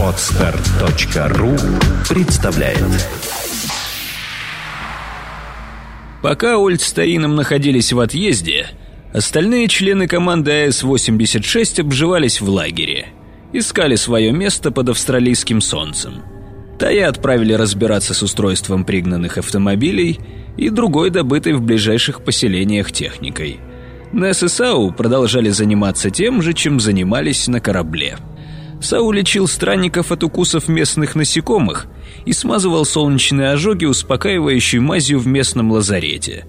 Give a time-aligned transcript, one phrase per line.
[0.00, 1.50] Отстар.ру
[2.08, 2.78] представляет
[6.22, 8.68] Пока Ольд с Таином находились в отъезде,
[9.12, 13.08] остальные члены команды АС-86 обживались в лагере.
[13.52, 16.22] Искали свое место под австралийским солнцем.
[16.78, 20.18] Тая отправили разбираться с устройством пригнанных автомобилей
[20.56, 23.60] и другой добытой в ближайших поселениях техникой.
[24.14, 28.16] Несс и продолжали заниматься тем же, чем занимались на корабле.
[28.80, 31.88] Сау лечил странников от укусов местных насекомых
[32.24, 36.46] и смазывал солнечные ожоги успокаивающей мазью в местном лазарете.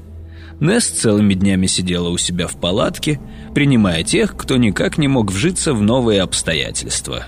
[0.59, 3.20] Несс целыми днями сидела у себя в палатке,
[3.55, 7.25] принимая тех, кто никак не мог вжиться в новые обстоятельства.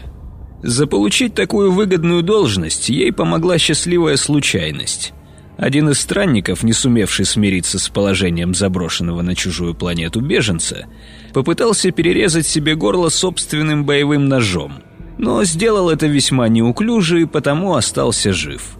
[0.61, 5.13] Заполучить такую выгодную должность ей помогла счастливая случайность.
[5.57, 10.85] Один из странников, не сумевший смириться с положением заброшенного на чужую планету беженца,
[11.33, 14.83] попытался перерезать себе горло собственным боевым ножом,
[15.17, 18.77] но сделал это весьма неуклюже и потому остался жив.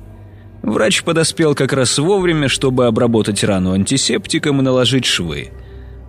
[0.62, 5.50] Врач подоспел как раз вовремя, чтобы обработать рану антисептиком и наложить швы.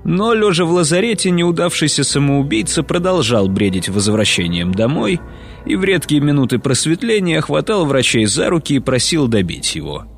[0.04, 5.20] Но, лежа в лазарете, неудавшийся самоубийца продолжал бредить возвращением домой
[5.64, 10.06] и в редкие минуты просветления хватал врачей за руки и просил добить его–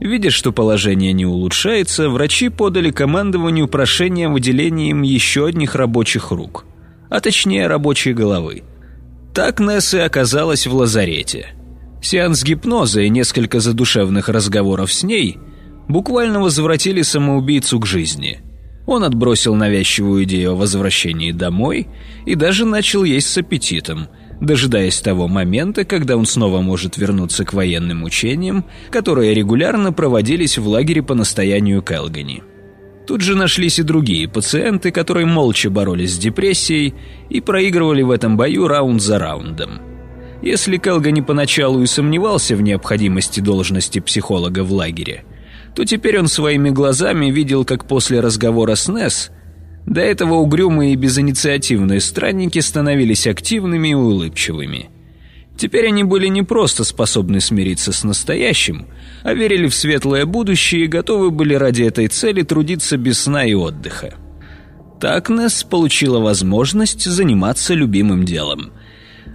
[0.00, 6.64] Видя, что положение не улучшается, врачи подали командованию прошение о выделении еще одних рабочих рук,
[7.08, 8.62] а точнее рабочей головы.
[9.34, 11.54] Так Несс и оказалась в лазарете.
[12.02, 15.38] Сеанс гипноза и несколько задушевных разговоров с ней
[15.88, 18.40] буквально возвратили самоубийцу к жизни.
[18.86, 21.86] Он отбросил навязчивую идею о возвращении домой
[22.26, 24.08] и даже начал есть с аппетитом–
[24.42, 30.66] дожидаясь того момента, когда он снова может вернуться к военным учениям, которые регулярно проводились в
[30.66, 32.42] лагере по настоянию Келгани.
[33.06, 36.94] Тут же нашлись и другие пациенты, которые молча боролись с депрессией
[37.30, 39.80] и проигрывали в этом бою раунд за раундом.
[40.42, 45.24] Если Келгани поначалу и сомневался в необходимости должности психолога в лагере,
[45.76, 49.30] то теперь он своими глазами видел, как после разговора с Несс–
[49.86, 54.90] до этого угрюмые и безинициативные странники становились активными и улыбчивыми.
[55.56, 58.86] Теперь они были не просто способны смириться с настоящим,
[59.22, 63.54] а верили в светлое будущее и готовы были ради этой цели трудиться без сна и
[63.54, 64.14] отдыха.
[65.00, 68.72] Так Несс получила возможность заниматься любимым делом.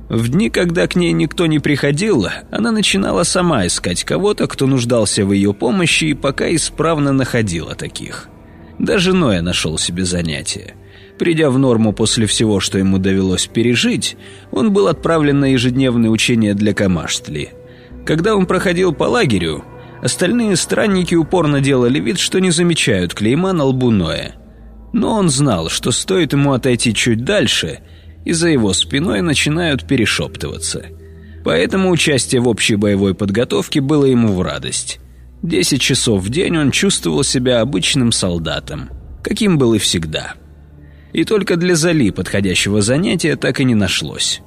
[0.09, 5.25] В дни, когда к ней никто не приходил, она начинала сама искать кого-то, кто нуждался
[5.25, 8.30] в ее помощи и пока исправно находила таких–
[8.79, 10.75] даже Ноя нашел себе занятие.
[11.17, 14.17] Придя в норму после всего, что ему довелось пережить,
[14.51, 17.53] он был отправлен на ежедневные учения для Камаштли.
[18.05, 19.63] Когда он проходил по лагерю,
[20.01, 24.35] остальные странники упорно делали вид, что не замечают клейма на лбу Ноя.
[24.94, 27.79] Но он знал, что стоит ему отойти чуть дальше,
[28.25, 30.85] и за его спиной начинают перешептываться.
[31.44, 34.99] Поэтому участие в общей боевой подготовке было ему в радость.
[35.44, 38.90] Десять часов в день он чувствовал себя обычным солдатом,
[39.24, 40.34] каким был и всегда.
[41.14, 44.42] И только для Зали подходящего занятия так и не нашлось.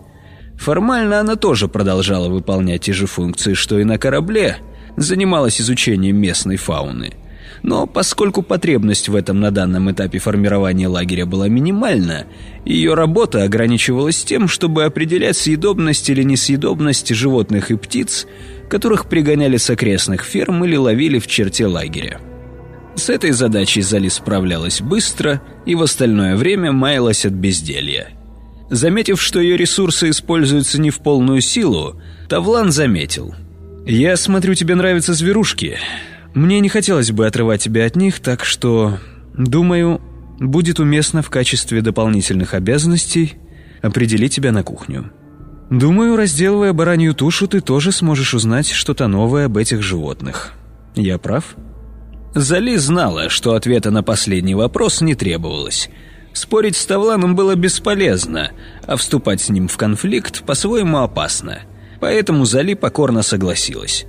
[0.58, 4.58] Формально она тоже продолжала выполнять те же функции, что и на корабле,
[4.96, 7.14] занималась изучением местной фауны.
[7.62, 12.26] Но поскольку потребность в этом на данном этапе формирования лагеря была минимальна,
[12.64, 18.26] ее работа ограничивалась тем, чтобы определять съедобность или несъедобность животных и птиц,
[18.70, 22.20] которых пригоняли с окрестных ферм или ловили в черте лагеря.
[22.94, 28.08] С этой задачей Зали справлялась быстро и в остальное время маялась от безделья.
[28.70, 33.34] Заметив, что ее ресурсы используются не в полную силу, Тавлан заметил.
[33.84, 35.78] «Я смотрю, тебе нравятся зверушки.
[36.34, 38.98] Мне не хотелось бы отрывать тебя от них, так что,
[39.34, 40.00] думаю,
[40.38, 43.34] будет уместно в качестве дополнительных обязанностей
[43.82, 45.10] определить тебя на кухню».
[45.70, 50.52] Думаю, разделывая баранью тушу, ты тоже сможешь узнать что-то новое об этих животных.
[50.96, 51.54] Я прав?
[52.34, 55.88] Зали знала, что ответа на последний вопрос не требовалось.
[56.32, 58.50] Спорить с Тавланом было бесполезно,
[58.86, 61.60] а вступать с ним в конфликт по-своему опасно.
[62.00, 64.06] Поэтому Зали покорно согласилась.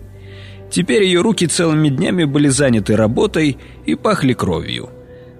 [0.71, 4.89] Теперь ее руки целыми днями были заняты работой и пахли кровью.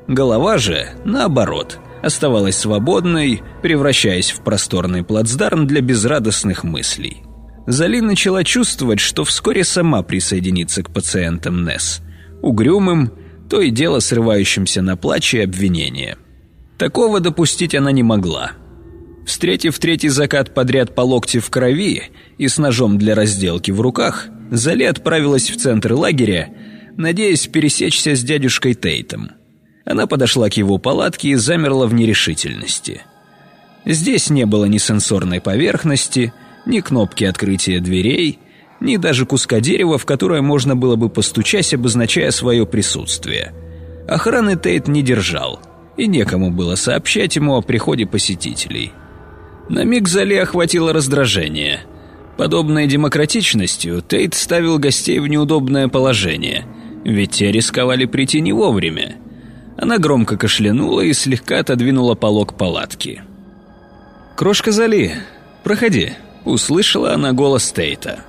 [0.08, 7.24] Голова же, наоборот– оставалась свободной, превращаясь в просторный плацдарм для безрадостных мыслей.
[7.68, 12.02] Зали начала чувствовать, что вскоре сама присоединится к пациентам НЕС,
[12.42, 13.14] угрюмым,
[13.50, 16.18] то и дело срывающимся на плач и обвинения.
[16.78, 18.54] Такого допустить она не могла.
[19.28, 22.04] Встретив третий закат подряд по локте в крови
[22.40, 26.50] и с ножом для разделки в руках, Зали отправилась в центр лагеря,
[26.98, 29.32] надеясь пересечься с дядюшкой Тейтом–
[29.86, 33.02] она подошла к его палатке и замерла в нерешительности.
[33.86, 36.34] Здесь не было ни сенсорной поверхности,
[36.66, 38.40] ни кнопки открытия дверей,
[38.80, 43.54] ни даже куска дерева, в которое можно было бы постучать, обозначая свое присутствие.
[44.08, 45.60] Охраны Тейт не держал,
[45.98, 48.92] и некому было сообщать ему о приходе посетителей.
[49.70, 51.82] На миг Зали охватило раздражение.
[52.38, 56.66] Подобной демократичностью Тейт ставил гостей в неудобное положение,
[57.06, 59.16] ведь те рисковали прийти не вовремя.
[59.82, 63.24] Она громко кашлянула и слегка отодвинула полог палатки.
[64.36, 65.16] «Крошка Зали,
[65.64, 66.12] проходи»,—
[66.46, 68.20] услышала она голос Тейта.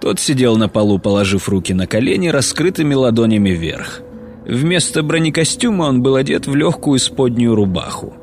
[0.00, 4.00] Тот сидел на полу, положив руки на колени, раскрытыми ладонями вверх.
[4.46, 8.14] Вместо бронекостюма он был одет в легкую споднюю рубаху.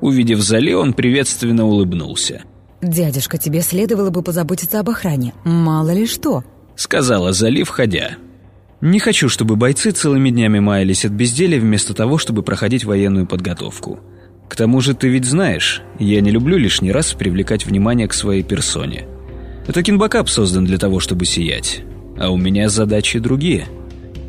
[0.00, 2.42] Увидев Зали, он приветственно улыбнулся.
[2.80, 5.34] «Дядюшка, тебе следовало бы позаботиться об охране.
[5.44, 6.44] Мало ли что»,—
[6.76, 8.16] сказала Зали, входя.
[8.80, 14.00] «Не хочу, чтобы бойцы целыми днями маялись от безделия вместо того, чтобы проходить военную подготовку.
[14.48, 18.42] К тому же ты ведь знаешь, я не люблю лишний раз привлекать внимание к своей
[18.42, 19.06] персоне.
[19.66, 21.82] Это кинбакап создан для того, чтобы сиять,
[22.18, 23.66] а у меня задачи другие.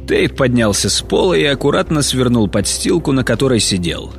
[0.08, 4.14] Тейт поднялся с пола и аккуратно свернул подстилку, на которой сидел.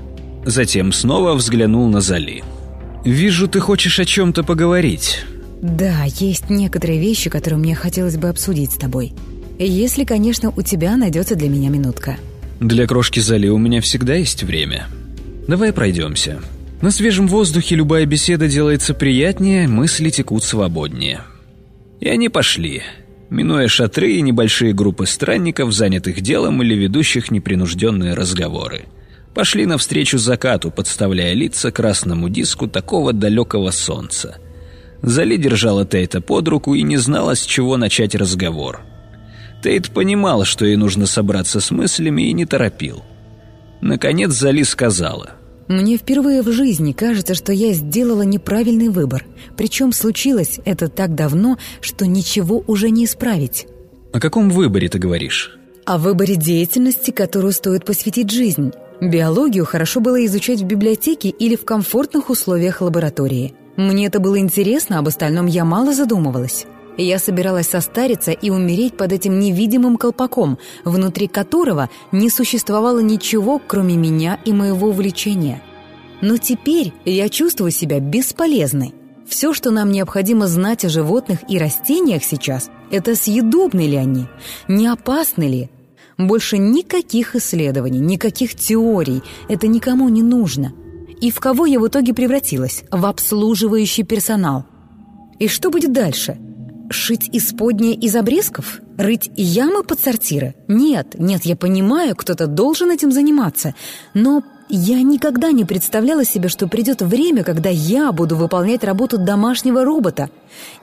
[0.44, 2.42] Затем снова взглянул на Зали.
[3.04, 5.24] «Вижу, ты хочешь о чем-то поговорить».
[5.60, 9.12] «Да, есть некоторые вещи, которые мне хотелось бы обсудить с тобой.
[9.66, 12.16] Если, конечно, у тебя найдется для меня минутка».
[12.60, 14.86] «Для крошки Зали у меня всегда есть время».
[15.48, 16.40] Давай пройдемся.
[16.80, 21.22] На свежем воздухе любая беседа делается приятнее, мысли текут свободнее.
[22.00, 22.82] И они пошли,
[23.30, 28.84] минуя шатры и небольшие группы странников, занятых делом или ведущих непринужденные разговоры.
[29.34, 34.36] Пошли навстречу закату, подставляя лица красному диску такого далекого солнца.
[35.02, 38.82] Зали держала Тейта под руку и не знала, с чего начать разговор.
[39.62, 43.02] Тейт понимал, что ей нужно собраться с мыслями и не торопил.
[43.80, 45.32] Наконец Зали сказала.
[45.68, 49.24] «Мне впервые в жизни кажется, что я сделала неправильный выбор.
[49.56, 53.68] Причем случилось это так давно, что ничего уже не исправить».
[54.12, 55.56] «О каком выборе ты говоришь?»
[55.86, 58.72] «О выборе деятельности, которую стоит посвятить жизнь.
[59.00, 63.54] Биологию хорошо было изучать в библиотеке или в комфортных условиях лаборатории.
[63.76, 66.66] Мне это было интересно, об остальном я мало задумывалась».
[66.98, 73.96] Я собиралась состариться и умереть под этим невидимым колпаком, внутри которого не существовало ничего, кроме
[73.96, 75.62] меня и моего увлечения.
[76.20, 78.94] Но теперь я чувствую себя бесполезной.
[79.26, 84.26] Все, что нам необходимо знать о животных и растениях сейчас, это съедобны ли они,
[84.68, 85.70] не опасны ли.
[86.18, 90.74] Больше никаких исследований, никаких теорий, это никому не нужно.
[91.20, 92.84] И в кого я в итоге превратилась?
[92.90, 94.66] В обслуживающий персонал.
[95.38, 96.38] И что будет дальше?
[96.92, 98.80] Шить исподнее из обрезков?
[98.98, 100.54] Рыть ямы под сортиры?
[100.68, 103.74] Нет, нет, я понимаю, кто-то должен этим заниматься.
[104.12, 109.84] Но я никогда не представляла себе, что придет время, когда я буду выполнять работу домашнего
[109.84, 110.28] робота.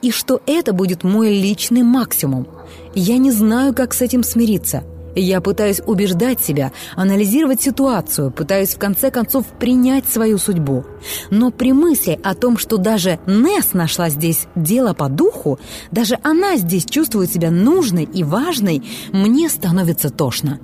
[0.02, 2.48] И что это будет мой личный максимум.
[2.94, 4.82] Я не знаю, как с этим смириться.
[5.14, 10.84] Я пытаюсь убеждать себя, анализировать ситуацию, пытаюсь в конце концов принять свою судьбу.
[11.30, 15.58] Но при мысли о том, что даже Несс нашла здесь дело по духу,
[15.90, 20.60] даже она здесь чувствует себя нужной и важной, мне становится тошно.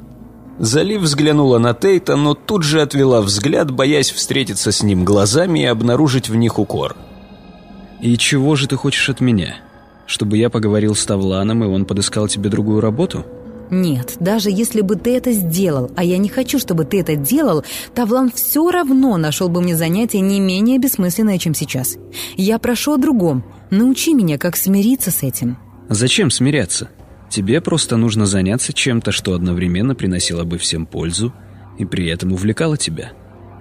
[0.58, 5.66] Залив взглянула на Тейта, но тут же отвела взгляд, боясь встретиться с ним глазами и
[5.66, 6.96] обнаружить в них укор.
[8.00, 9.56] «И чего же ты хочешь от меня?
[10.06, 13.26] Чтобы я поговорил с Тавланом, и он подыскал тебе другую работу?»
[13.70, 17.64] Нет, даже если бы ты это сделал, а я не хочу, чтобы ты это делал,
[17.94, 21.96] Тавлан все равно нашел бы мне занятие не менее бессмысленное, чем сейчас.
[22.36, 23.44] Я прошу о другом.
[23.70, 25.58] Научи меня, как смириться с этим.
[25.88, 26.88] Зачем смиряться?
[27.28, 31.32] Тебе просто нужно заняться чем-то, что одновременно приносило бы всем пользу
[31.78, 33.12] и при этом увлекало тебя.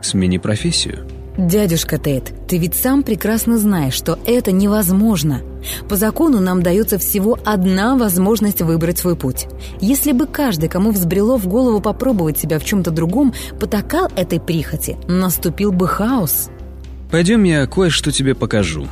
[0.02, 1.25] Смени профессию.
[1.38, 5.42] «Дядюшка Тейт, ты ведь сам прекрасно знаешь, что это невозможно.
[5.90, 9.48] По закону нам дается всего одна возможность выбрать свой путь.
[9.82, 14.98] Если бы каждый, кому взбрело в голову попробовать себя в чем-то другом, потакал этой прихоти,
[15.10, 16.50] наступил бы хаос».
[17.12, 18.88] «Пойдем я кое-что тебе покажу».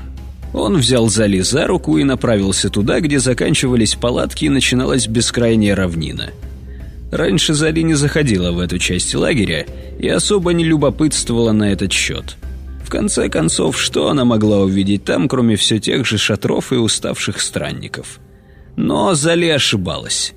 [0.54, 6.32] Он взял Зали за руку и направился туда, где заканчивались палатки и начиналась бескрайняя равнина.
[7.14, 9.68] Раньше Зали не заходила в эту часть лагеря
[10.00, 12.38] и особо не любопытствовала на этот счет.
[12.84, 17.40] В конце концов, что она могла увидеть там, кроме все тех же шатров и уставших
[17.40, 18.20] странников?
[18.76, 20.34] Но Зали ошибалась.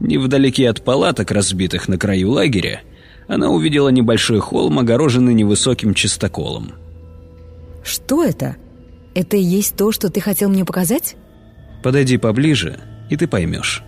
[0.00, 2.80] Невдалеке от палаток, разбитых на краю лагеря,
[3.28, 6.72] она увидела небольшой холм, огороженный невысоким чистоколом.
[7.84, 8.56] «Что это?
[9.14, 11.14] Это и есть то, что ты хотел мне показать?»
[11.84, 12.80] «Подойди поближе,
[13.10, 13.84] и ты поймешь.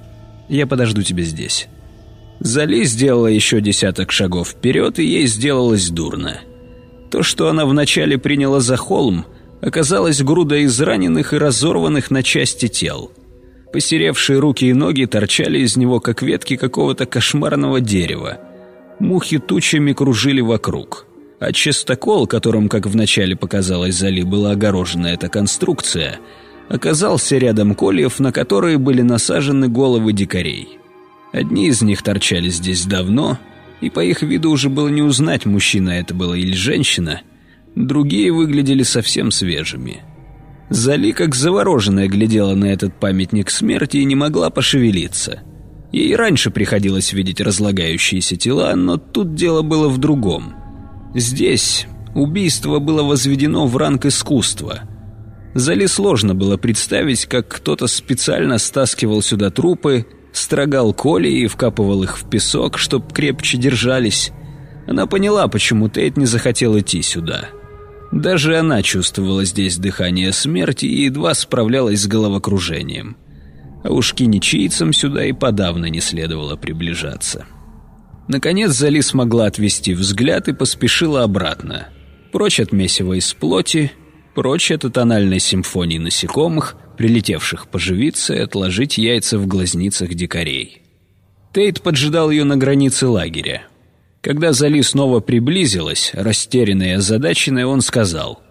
[0.48, 1.68] Я подожду тебя здесь».
[2.40, 6.40] Зали сделала еще десяток шагов вперед, и ей сделалось дурно.
[7.10, 9.24] То, что она вначале приняла за холм,
[9.60, 13.10] оказалось грудой израненных и разорванных на части тел.
[13.72, 18.38] Посеревшие руки и ноги торчали из него, как ветки какого-то кошмарного дерева.
[18.98, 21.06] Мухи тучами кружили вокруг.
[21.40, 26.18] А частокол, которым, как вначале показалось Зали, была огорожена эта конструкция,
[26.68, 30.78] оказался рядом кольев, на которые были насажены головы дикарей.
[31.32, 33.38] Одни из них торчали здесь давно,
[33.80, 37.20] и по их виду уже было не узнать, мужчина это было или женщина.
[37.74, 40.02] Другие выглядели совсем свежими.
[40.70, 45.42] Зали, как завороженная, глядела на этот памятник смерти и не могла пошевелиться.
[45.92, 50.54] Ей раньше приходилось видеть разлагающиеся тела, но тут дело было в другом.
[51.14, 54.82] Здесь убийство было возведено в ранг искусства.
[55.54, 62.18] Зали сложно было представить, как кто-то специально стаскивал сюда трупы, строгал коли и вкапывал их
[62.18, 64.32] в песок, чтоб крепче держались.
[64.86, 67.48] Она поняла, почему Тейт не захотел идти сюда.
[68.10, 73.16] Даже она чувствовала здесь дыхание смерти и едва справлялась с головокружением.
[73.84, 77.46] А уж киничийцам сюда и подавно не следовало приближаться.
[78.26, 81.88] Наконец Зали смогла отвести взгляд и поспешила обратно.
[82.32, 83.92] Прочь от месива из плоти,
[84.34, 90.82] прочь от тональной симфонии насекомых, прилетевших поживиться и отложить яйца в глазницах дикарей.
[91.54, 93.62] Тейт поджидал ее на границе лагеря.
[94.20, 98.42] Когда Зали снова приблизилась, растерянная и озадаченная, он сказал.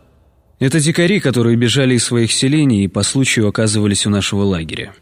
[0.59, 4.93] «Это дикари, которые бежали из своих селений и по случаю оказывались у нашего лагеря.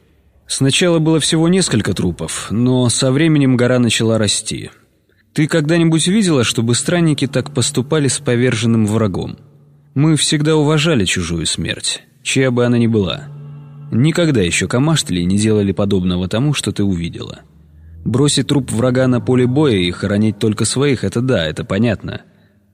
[0.48, 4.72] Сначала было всего несколько трупов, но со временем гора начала расти.
[5.34, 9.38] Ты когда-нибудь видела, чтобы странники так поступали с поверженным врагом?
[9.94, 13.35] Мы всегда уважали чужую смерть, чья бы она ни была.
[13.98, 17.40] Никогда еще камаштли не делали подобного тому, что ты увидела».
[18.04, 22.22] Бросить труп врага на поле боя и хоронить только своих– это да, это понятно.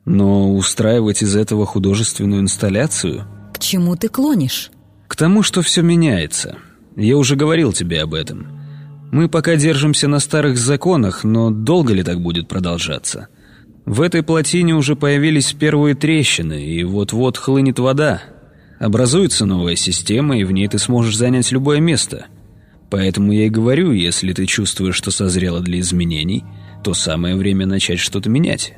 [0.04, 3.26] Но устраивать из этого художественную инсталляцию?
[3.54, 4.72] К чему ты клонишь?
[5.08, 6.58] К тому, что все меняется.
[6.98, 8.48] Я уже говорил тебе об этом.
[9.14, 13.30] Мы пока держимся на старых законах, но долго ли так будет продолжаться?
[13.86, 18.22] В этой плотине уже появились первые трещины, и вот-вот хлынет вода.
[18.82, 22.26] Образуется новая система, и в ней ты сможешь занять любое место–
[22.92, 26.44] Поэтому я и говорю, если ты чувствуешь, что созрела для изменений,
[26.84, 28.74] то самое время начать что-то менять.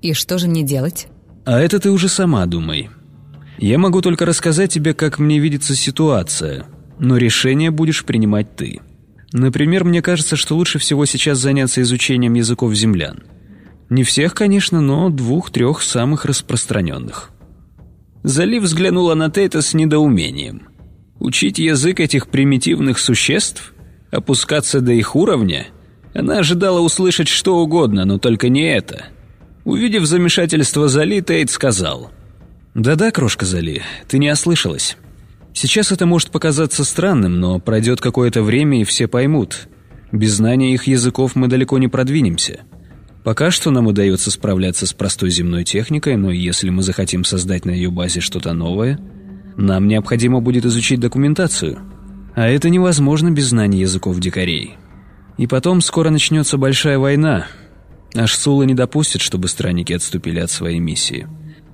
[0.00, 1.08] И что же мне делать?
[1.44, 2.88] А это ты уже сама думай.
[3.58, 6.66] Я могу только рассказать тебе, как мне видится ситуация,
[7.00, 8.80] но решение будешь принимать ты.
[9.32, 13.24] Например, мне кажется, что лучше всего сейчас заняться изучением языков землян.
[13.90, 17.32] Не всех, конечно, но двух-трех самых распространенных.
[18.22, 20.68] Залив взглянула на Тейта с недоумением–
[21.18, 23.74] Учить язык этих примитивных существ?
[24.10, 25.66] Опускаться до их уровня?
[26.14, 29.06] Она ожидала услышать что угодно, но только не это.
[29.64, 32.10] Увидев замешательство Зали, Тейт сказал.
[32.74, 34.96] «Да-да, крошка Зали, ты не ослышалась.
[35.52, 39.68] Сейчас это может показаться странным, но пройдет какое-то время, и все поймут.
[40.12, 42.60] Без знания их языков мы далеко не продвинемся.
[43.28, 47.72] Пока что нам удается справляться с простой земной техникой, но если мы захотим создать на
[47.72, 48.98] ее базе что-то новое–
[49.58, 51.80] нам необходимо будет изучить документацию.
[52.36, 54.76] А это невозможно без знаний языков дикарей.
[55.36, 57.48] И потом скоро начнется большая война.
[58.14, 61.26] Аж Сула не допустит, чтобы странники отступили от своей миссии.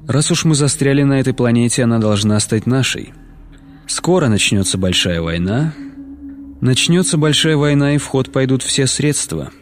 [0.09, 3.13] Раз уж мы застряли на этой планете, она должна стать нашей.
[3.87, 5.75] Скоро начнется большая война.
[6.63, 9.53] Начнется большая война, и в ход пойдут все средства.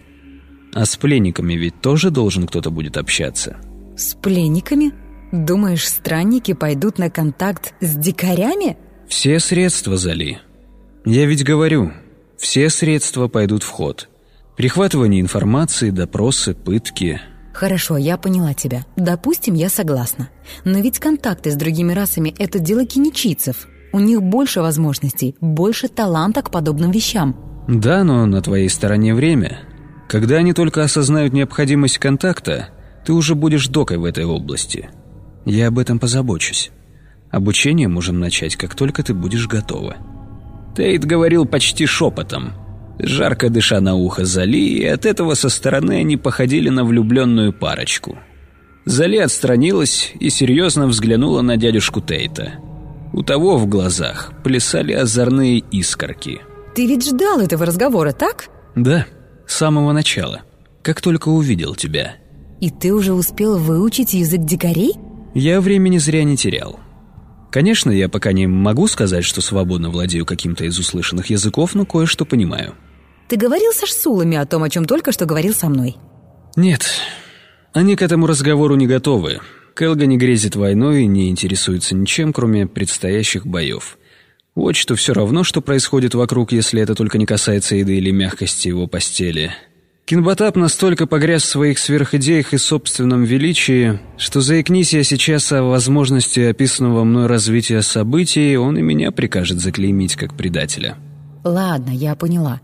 [0.75, 3.57] А с пленниками ведь тоже должен кто-то будет общаться.
[3.97, 4.93] С пленниками?
[5.33, 8.77] Думаешь, странники пойдут на контакт с дикарями?
[9.09, 10.41] Все средства, Зали.
[11.05, 11.93] Я ведь говорю,
[12.39, 14.09] все средства пойдут в ход.
[14.57, 17.21] Прихватывание информации, допросы, пытки.
[17.53, 18.87] Хорошо, я поняла тебя.
[18.97, 20.31] Допустим, я согласна.
[20.65, 23.69] Но ведь контакты с другими расами– это дело киничийцев.
[23.93, 27.37] У них больше возможностей, больше таланта к подобным вещам.
[27.69, 29.61] Да, но на твоей стороне время.
[30.13, 32.69] Когда они только осознают необходимость контакта,
[33.05, 34.89] ты уже будешь докой в этой области–
[35.45, 36.71] я об этом позабочусь.
[37.31, 39.97] Обучение можем начать, как только ты будешь готова».
[40.77, 42.53] Тейт говорил почти шепотом,
[42.99, 48.19] жарко дыша на ухо Зали, и от этого со стороны они походили на влюбленную парочку.
[48.87, 52.55] Зали отстранилась и серьезно взглянула на дядюшку Тейта.
[53.13, 56.41] У того в глазах плясали озорные искорки.
[56.75, 59.05] «Ты ведь ждал этого разговора, так?» «Да,
[59.47, 60.43] с самого начала,
[60.83, 62.17] как только увидел тебя».
[62.61, 64.95] «И ты уже успел выучить язык дикарей?»
[65.35, 66.79] Я времени зря не терял.
[67.51, 72.25] Конечно, я пока не могу сказать, что свободно владею каким-то из услышанных языков, но кое-что
[72.25, 72.75] понимаю.
[73.29, 75.97] Ты говорил со Шсулами о том, о чем только что говорил со мной?
[76.57, 76.87] Нет,
[77.73, 79.41] они к этому разговору не готовы.
[79.75, 83.99] Келга не грезит войной и не интересуется ничем, кроме предстоящих боев.
[84.55, 88.69] Вот что все равно, что происходит вокруг, если это только не касается еды или мягкости
[88.69, 89.53] его постели.
[90.05, 96.41] Кинбатап настолько погряз в своих сверхидеях и собственном величии, что заикнись я сейчас о возможности
[96.41, 100.97] описанного мной развития событий, он и меня прикажет заклеймить как предателя.
[101.45, 102.61] Ладно, я поняла.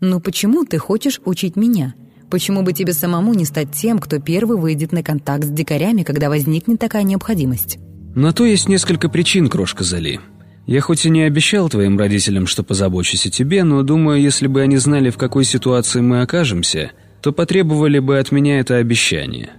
[0.00, 1.94] Но почему ты хочешь учить меня?
[2.30, 6.28] Почему бы тебе самому не стать тем, кто первый выйдет на контакт с дикарями, когда
[6.28, 7.78] возникнет такая необходимость?
[8.14, 10.20] На то есть несколько причин, крошка Зали.
[10.66, 14.62] Я хоть и не обещал твоим родителям, что позабочусь о тебе, но думаю, если бы
[14.62, 16.90] они знали, в какой ситуации мы окажемся,
[17.22, 19.50] то потребовали бы от меня это обещание.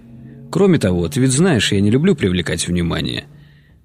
[0.50, 3.24] Кроме того, ты ведь знаешь, я не люблю привлекать внимание.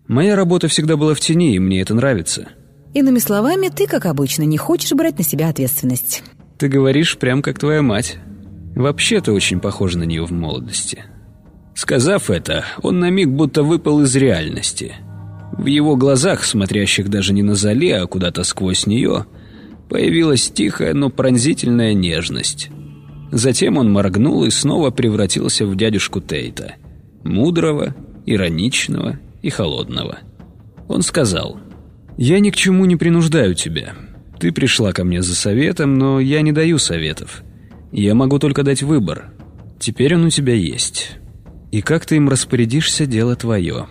[0.06, 2.50] Моя работа всегда была в тени, и мне это нравится.
[2.94, 6.24] Иными словами, ты, как обычно, не хочешь брать на себя ответственность.
[6.58, 8.18] Ты говоришь прям как твоя мать.
[8.76, 11.06] Вообще ты очень похожа на нее в молодости.
[11.74, 14.94] Сказав это, он на миг будто выпал из реальности–
[15.64, 19.26] в его глазах, смотрящих даже не на зале, а куда-то сквозь нее,
[19.88, 22.70] появилась тихая, но пронзительная нежность.
[23.32, 26.76] Затем он моргнул и снова превратился в дядюшку Тейта.
[27.24, 30.20] Мудрого, ироничного и холодного.
[30.90, 31.58] Он сказал,
[32.18, 33.94] «Я ни к чему не принуждаю тебя.
[34.42, 37.42] Ты пришла ко мне за советом, но я не даю советов.
[37.94, 39.32] Я могу только дать выбор.
[39.80, 41.12] Теперь он у тебя есть.
[41.72, 43.88] И как ты им распорядишься, дело твое».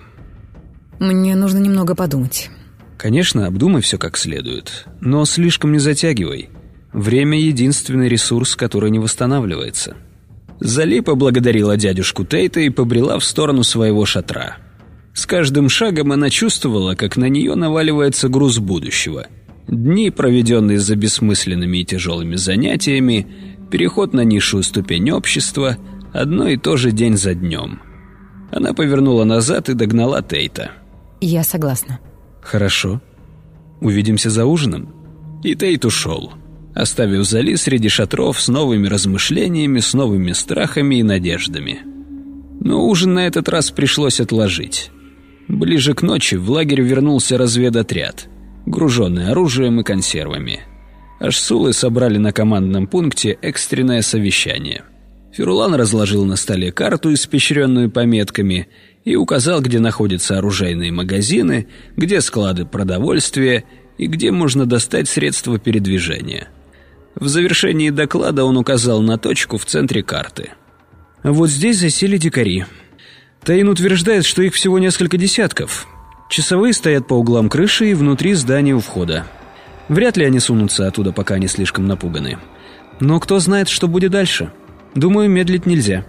[0.99, 2.51] Мне нужно немного подумать.
[2.97, 6.51] Конечно, обдумай все как следует, но слишком не затягивай.
[6.93, 9.97] Время— единственный ресурс, который не восстанавливается.
[10.61, 14.59] Зали поблагодарила дядюшку Тейта и побрела в сторону своего шатра.
[15.15, 19.27] С каждым шагом она чувствовала, как на нее наваливается груз будущего.
[19.67, 23.27] Дни, проведенные за бессмысленными и тяжелыми занятиями,
[23.71, 25.77] переход на низшую ступень общества,
[26.13, 27.81] одно и то же день за днем.
[28.53, 30.73] Она повернула назад и догнала Тейта.
[31.25, 32.01] Я согласна.
[32.41, 33.01] Хорошо.
[33.81, 34.93] Увидимся за ужином.
[35.45, 36.33] И Тейт ушел,
[36.75, 41.79] оставив Зали среди шатров с новыми размышлениями, с новыми страхами и надеждами.
[42.61, 44.91] Но ужин на этот раз пришлось отложить.
[45.47, 48.29] Ближе к ночи в лагерь вернулся разведотряд,
[48.67, 50.63] груженный оружием и консервами.
[51.21, 54.83] Ашсулы собрали на командном пункте экстренное совещание.
[55.33, 58.69] Ферулан разложил на столе карту, испещренную пометками,
[59.05, 63.65] и указал, где находятся оружейные магазины, где склады продовольствия
[63.99, 66.49] и где можно достать средства передвижения.
[67.15, 70.51] В завершении доклада он указал на точку в центре карты.
[71.23, 72.65] «Вот здесь засели дикари.
[73.45, 75.87] Таин утверждает, что их всего несколько десятков.
[76.31, 79.27] Часовые стоят по углам крыши и внутри здания у входа.
[79.89, 82.39] Вряд ли они сунутся оттуда, пока они слишком напуганы.
[83.01, 84.53] Но кто знает, что будет дальше.
[84.95, 86.07] Думаю, медлить нельзя.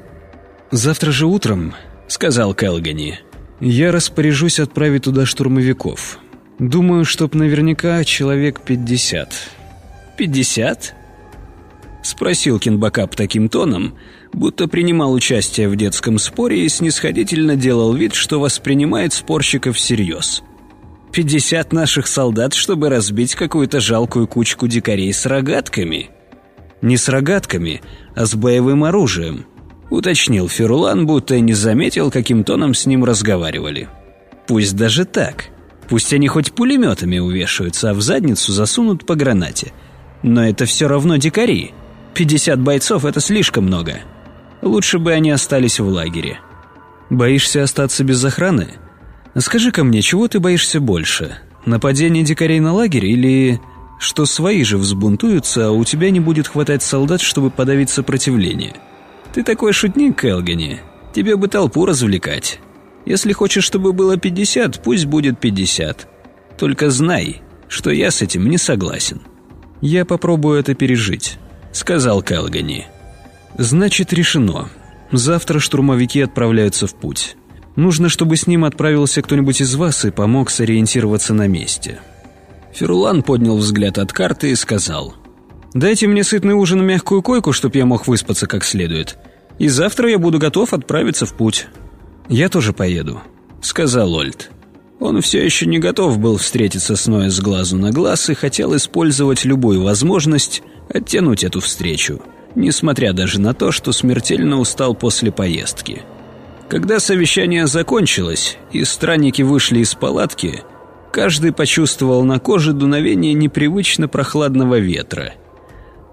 [0.71, 1.73] Завтра же утром
[2.07, 3.19] сказал Келгани.
[3.59, 6.19] «Я распоряжусь отправить туда штурмовиков.
[6.59, 9.33] Думаю, чтоб наверняка человек пятьдесят».
[10.17, 10.95] «Пятьдесят?»
[12.03, 13.95] Спросил Кинбакап таким тоном,
[14.33, 20.43] будто принимал участие в детском споре и снисходительно делал вид, что воспринимает спорщиков всерьез.
[21.13, 26.09] «Пятьдесят наших солдат, чтобы разбить какую-то жалкую кучку дикарей с рогатками?»
[26.81, 27.81] «Не с рогатками,
[28.13, 29.45] а с боевым оружием»,
[29.93, 33.87] уточнил Ферулан, будто не заметил, каким тоном с ним разговаривали.
[34.47, 35.45] Пусть даже так.
[35.87, 39.71] Пусть они хоть пулеметами увешаются, а в задницу засунут по гранате.
[40.23, 41.73] Но это все равно дикари.
[42.13, 43.99] 50 бойцов— это слишком много.
[44.61, 46.39] Лучше бы они остались в лагере.
[47.09, 48.69] Боишься остаться без охраны?
[49.37, 51.37] Скажи-ка мне, чего ты боишься больше?
[51.65, 53.61] Нападение дикарей на лагерь или...
[53.99, 58.73] Что свои же взбунтуются, а у тебя не будет хватать солдат, чтобы подавить сопротивление?»
[59.33, 60.79] Ты такой шутник, Элгани.
[61.13, 62.59] Тебе бы толпу развлекать.
[63.05, 66.07] Если хочешь, чтобы было 50, пусть будет 50.
[66.57, 69.21] Только знай, что я с этим не согласен.
[69.81, 71.37] Я попробую это пережить,
[71.71, 72.85] сказал Келгани.
[73.57, 74.69] Значит, решено.
[75.11, 77.35] Завтра штурмовики отправляются в путь.
[77.75, 81.99] Нужно, чтобы с ним отправился кто-нибудь из вас и помог сориентироваться на месте.
[82.71, 85.15] Ферулан поднял взгляд от карты и сказал:
[85.73, 89.17] Дайте мне сытный ужин и мягкую койку, чтоб я мог выспаться как следует.
[89.57, 91.67] И завтра я буду готов отправиться в путь.
[92.29, 93.21] Я тоже поеду»,—
[93.61, 94.51] сказал Ольд.
[94.99, 98.75] Он все еще не готов был встретиться с Ноя с глазу на глаз и хотел
[98.75, 102.21] использовать любую возможность оттянуть эту встречу,
[102.55, 106.03] несмотря даже на то, что смертельно устал после поездки.
[106.69, 110.63] Когда совещание закончилось и странники вышли из палатки,
[111.11, 115.33] каждый почувствовал на коже дуновение непривычно прохладного ветра—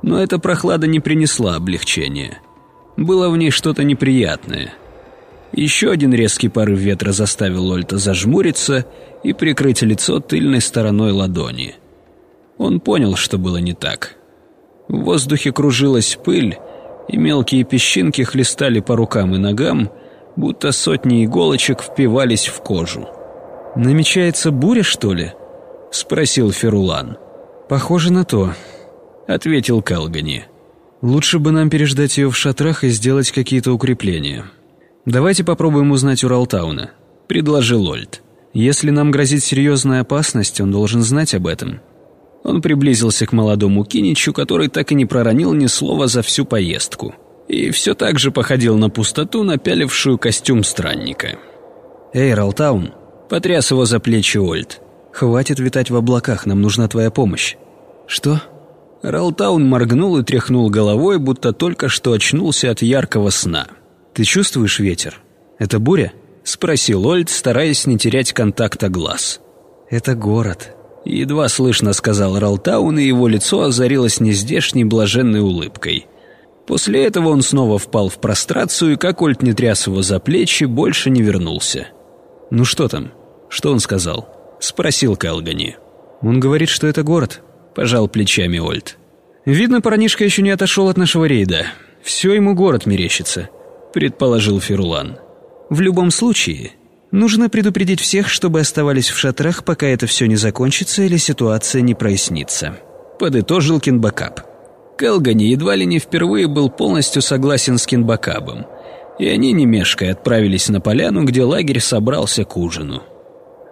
[0.02, 2.38] но эта прохлада не принесла облегчения.
[2.96, 4.72] Было в ней что-то неприятное.
[5.52, 8.86] Еще один резкий порыв ветра заставил Ольта зажмуриться
[9.22, 11.76] и прикрыть лицо тыльной стороной ладони.
[12.58, 14.16] Он понял, что было не так.
[14.88, 16.58] В воздухе кружилась пыль,
[17.08, 19.90] и мелкие песчинки хлестали по рукам и ногам,
[20.36, 23.08] будто сотни иголочек впивались в кожу.
[23.76, 25.32] «Намечается буря, что ли?»—
[25.90, 27.18] спросил Ферулан.
[27.68, 28.52] «Похоже на то»,—
[29.34, 30.44] ответил Калгани.
[31.02, 34.44] «Лучше бы нам переждать ее в шатрах и сделать какие-то укрепления.
[35.06, 36.90] Давайте попробуем узнать у Ралтауна»,—
[37.26, 38.22] предложил Ольд.
[38.52, 41.80] «Если нам грозит серьезная опасность, он должен знать об этом».
[42.42, 47.14] Он приблизился к молодому Киничу, который так и не проронил ни слова за всю поездку.
[47.48, 51.38] И все так же походил на пустоту, напялившую костюм странника.
[52.12, 52.92] «Эй, Ралтаун!»—
[53.28, 54.80] потряс его за плечи Ольд.
[55.12, 57.56] «Хватит витать в облаках, нам нужна твоя помощь».
[58.06, 58.40] «Что?»
[59.02, 63.66] Ралтаун моргнул и тряхнул головой, будто только что очнулся от яркого сна.
[64.12, 65.22] «Ты чувствуешь ветер?
[65.58, 66.12] Это буря?»—
[66.44, 69.40] спросил Ольд, стараясь не терять контакта глаз.
[69.88, 76.06] «Это город»,— едва слышно сказал Ралтаун, и его лицо озарилось нездешней блаженной улыбкой.
[76.66, 80.64] После этого он снова впал в прострацию, и как Ольд не тряс его за плечи,
[80.64, 81.88] больше не вернулся.
[82.50, 83.12] «Ну что там?
[83.48, 84.28] Что он сказал?»—
[84.60, 85.76] спросил Калгани.
[86.20, 87.40] «Он говорит, что это город»,—
[87.74, 88.96] пожал плечами Ольд.
[89.44, 91.66] «Видно, парнишка еще не отошел от нашего рейда.
[92.02, 93.48] Все ему город мерещится»,—
[93.94, 95.18] предположил Ферулан.
[95.70, 96.72] «В любом случае,
[97.10, 101.94] нужно предупредить всех, чтобы оставались в шатрах, пока это все не закончится или ситуация не
[101.94, 102.76] прояснится»,—
[103.18, 104.42] подытожил Кинбакап.
[104.98, 108.66] Келгани едва ли не впервые был полностью согласен с Кинбакабом,
[109.18, 113.02] и они, не мешкая, отправились на поляну, где лагерь собрался к ужину.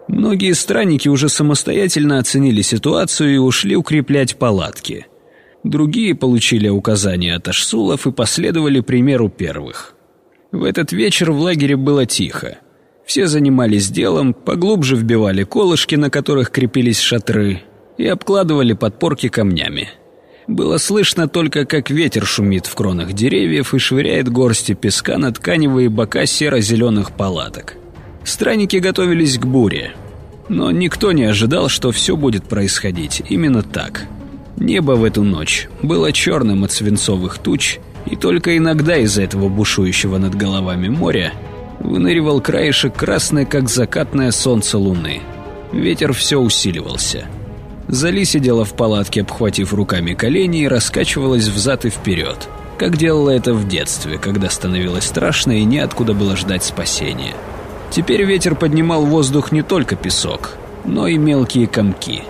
[0.09, 5.07] Многие странники уже самостоятельно оценили ситуацию и ушли укреплять палатки.
[5.65, 9.95] Другие получили указания от ашсулов и последовали примеру первых.
[10.51, 12.59] В этот вечер в лагере было тихо.
[13.05, 17.63] Все занимались делом, поглубже вбивали колышки, на которых крепились шатры,
[17.99, 19.91] и обкладывали подпорки камнями.
[20.47, 25.91] Было слышно только, как ветер шумит в кронах деревьев и швыряет горсти песка на тканевые
[25.91, 27.77] бока серо-зеленых палаток.
[28.25, 29.93] Странники готовились к буре.
[30.49, 34.07] Но никто не ожидал, что все будет происходить именно так.
[34.57, 40.19] Небо в эту ночь было черным от свинцовых туч, и только иногда из-за этого бушующего
[40.19, 41.33] над головами моря
[41.81, 45.21] выныривал краешек красной, как закатное солнце луны.
[45.73, 47.27] Ветер все усиливался.
[47.89, 53.55] Зали сидела в палатке, обхватив руками колени и раскачивалась взад и вперед, как делала это
[53.55, 57.35] в детстве, когда становилось страшно и неоткуда было ждать спасения.
[57.91, 60.53] Теперь ветер поднимал в воздух не только песок,
[60.85, 62.23] но и мелкие комки.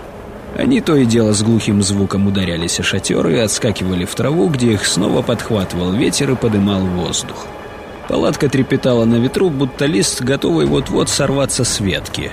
[0.57, 4.73] Они то и дело с глухим звуком ударялись о шатеры и отскакивали в траву, где
[4.73, 7.45] их снова подхватывал ветер и подымал воздух.
[8.07, 12.31] Палатка трепетала на ветру, будто лист, готовый вот-вот сорваться с ветки.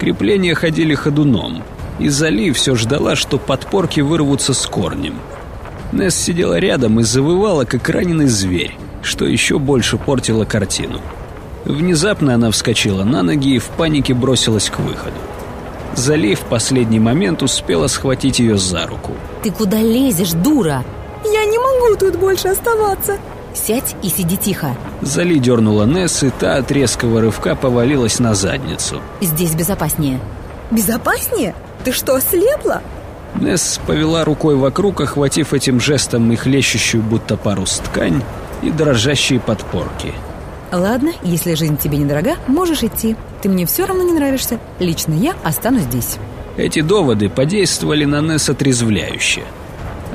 [0.00, 1.62] Крепления ходили ходуном,
[2.00, 5.14] и Зали все ждала, что подпорки вырвутся с корнем.
[5.92, 11.00] Несс сидела рядом и завывала, как раненый зверь, что еще больше портило картину.
[11.64, 15.16] Внезапно она вскочила на ноги и в панике бросилась к выходу.
[15.94, 19.12] Зали в последний момент успела схватить ее за руку.
[19.42, 20.84] «Ты куда лезешь, дура?»
[21.24, 23.18] «Я не могу тут больше оставаться!»
[23.54, 29.00] «Сядь и сиди тихо!» Зали дернула Несс, и та от резкого рывка повалилась на задницу.
[29.20, 30.18] «Здесь безопаснее!»
[30.70, 31.54] «Безопаснее?
[31.84, 32.80] Ты что, ослепла?»
[33.38, 38.22] Несс повела рукой вокруг, охватив этим жестом и хлещущую будто парус ткань
[38.62, 40.14] и дрожащие подпорки.
[40.72, 43.14] Ладно, если жизнь тебе недорога, можешь идти.
[43.42, 44.58] Ты мне все равно не нравишься.
[44.78, 46.16] Лично я останусь здесь.
[46.56, 49.42] Эти доводы подействовали на Несс отрезвляюще.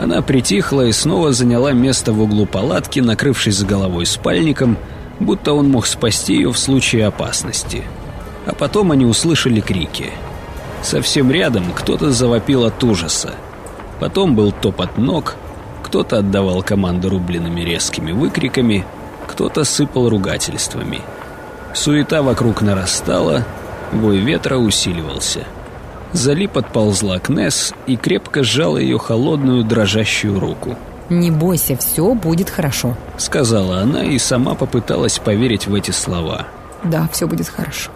[0.01, 4.77] Она притихла и снова заняла место в углу палатки, накрывшись с головой спальником,
[5.19, 7.83] будто он мог спасти ее в случае опасности.
[8.47, 10.09] А потом они услышали крики.
[10.81, 13.35] Совсем рядом кто-то завопил от ужаса.
[13.99, 15.35] Потом был топот ног,
[15.83, 18.87] кто-то отдавал команды рубленными резкими выкриками–
[19.27, 21.01] кто-то сыпал ругательствами.
[21.73, 23.45] Суета вокруг нарастала,
[23.91, 25.45] вой ветра усиливался.
[26.13, 30.75] Зали подползла к Несс и крепко сжала ее холодную дрожащую руку.
[31.09, 36.47] «Не бойся, все будет хорошо»,— сказала она и сама попыталась поверить в эти слова.
[36.83, 37.91] «Да, все будет хорошо».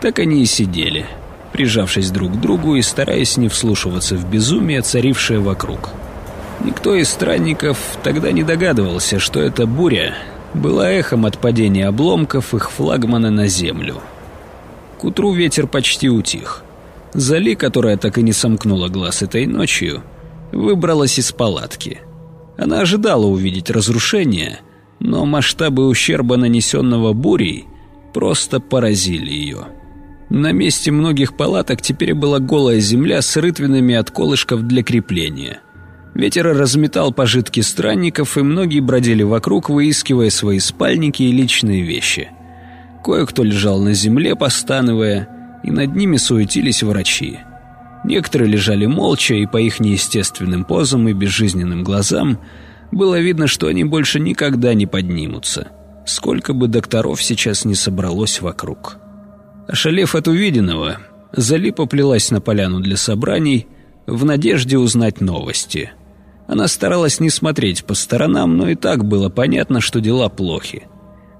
[0.00, 1.06] Так они и сидели,
[1.52, 5.90] прижавшись друг к другу и стараясь не вслушиваться в безумие, царившее вокруг.
[6.64, 10.14] Никто из странников тогда не догадывался, что эта буря
[10.54, 14.02] была эхом от падения обломков их флагмана на землю.
[14.98, 16.64] К утру ветер почти утих.
[17.14, 20.02] Зали, которая так и не сомкнула глаз этой ночью,
[20.52, 21.98] выбралась из палатки.
[22.56, 24.60] Она ожидала увидеть разрушение,
[25.00, 27.66] Но масштабы ущерба, нанесенного бурей,
[28.12, 29.68] просто поразили ее.
[30.28, 35.60] На месте многих палаток теперь была голая земля с рытвинами от колышков для крепления.
[36.14, 42.30] Ветер разметал пожитки странников, и многие бродили вокруг, выискивая свои спальники и личные вещи.
[43.04, 45.28] Кое-кто лежал на земле, постановая,
[45.62, 47.38] и над ними суетились врачи.
[48.04, 52.38] Некоторые лежали молча, и по их неестественным позам и безжизненным глазам
[52.90, 55.68] было видно, что они больше никогда не поднимутся,
[56.06, 58.98] сколько бы докторов сейчас не собралось вокруг.
[59.68, 60.98] Ошалев от увиденного,
[61.32, 63.66] Зали поплелась на поляну для собраний
[64.06, 65.92] в надежде узнать новости.
[66.48, 70.88] Она старалась не смотреть по сторонам, но и так было понятно, что дела плохи.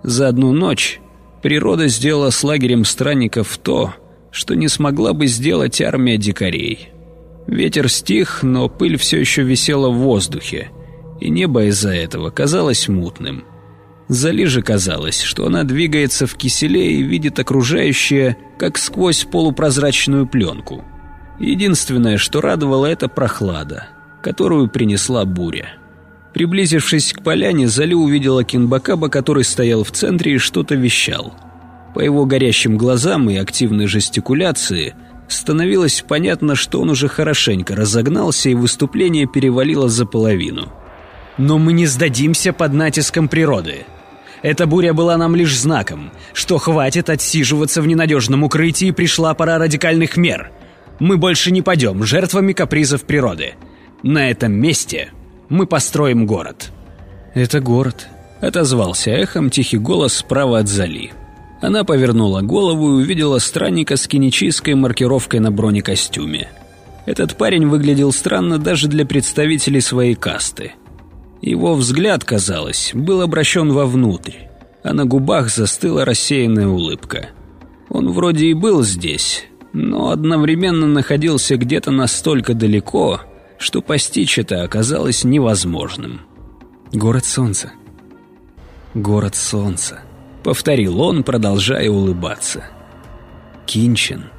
[0.02, 1.00] За одну ночь
[1.42, 3.94] природа сделала с лагерем странников то,
[4.30, 6.90] что не смогла бы сделать армия дикарей.
[7.46, 10.70] Ветер стих, но пыль все еще висела в воздухе,
[11.20, 13.44] и небо из-за этого казалось мутным.
[14.08, 20.84] Зали же казалось, что она двигается в киселе и видит окружающее, как сквозь полупрозрачную пленку.
[21.40, 23.88] Единственное, что радовало, это прохлада,
[24.22, 25.74] которую принесла буря.
[26.34, 31.34] Приблизившись к поляне, Зали увидела Кинбакаба, который стоял в центре и что-то вещал–
[31.98, 34.94] по его горящим глазам и активной жестикуляции
[35.26, 40.72] становилось понятно, что он уже хорошенько разогнался и выступление перевалило за половину.
[41.38, 43.84] «Но мы не сдадимся под натиском природы.
[44.42, 50.16] Эта буря была нам лишь знаком, что хватит отсиживаться в ненадежном укрытии, пришла пора радикальных
[50.16, 50.52] мер.
[51.00, 53.54] Мы больше не пойдем жертвами капризов природы.
[54.02, 55.12] На этом месте
[55.48, 56.72] мы построим город».
[57.34, 58.08] «Это город»,—
[58.40, 61.12] отозвался эхом тихий голос справа от Зали.
[61.60, 66.48] Она повернула голову и увидела странника с кинетической маркировкой на бронекостюме.
[67.04, 70.74] Этот парень выглядел странно даже для представителей своей касты.
[71.40, 74.34] Его взгляд, казалось, был обращен вовнутрь,
[74.82, 77.30] а на губах застыла рассеянная улыбка.
[77.88, 83.22] Он вроде и был здесь, но одновременно находился где-то настолько далеко,
[83.58, 86.22] что постичь это оказалось невозможным.
[86.92, 87.72] Город солнца.
[88.94, 90.02] Город солнца.—
[90.44, 92.64] повторил он, продолжая улыбаться.
[93.66, 94.30] «Кинчин».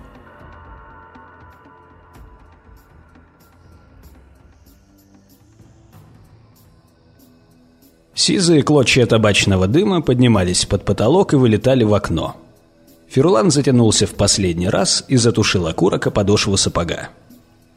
[8.14, 12.36] Сизые клочья табачного дыма поднимались под потолок и вылетали в окно.
[13.08, 17.10] Ферлан затянулся в последний раз и затушил окурок о подошву сапога.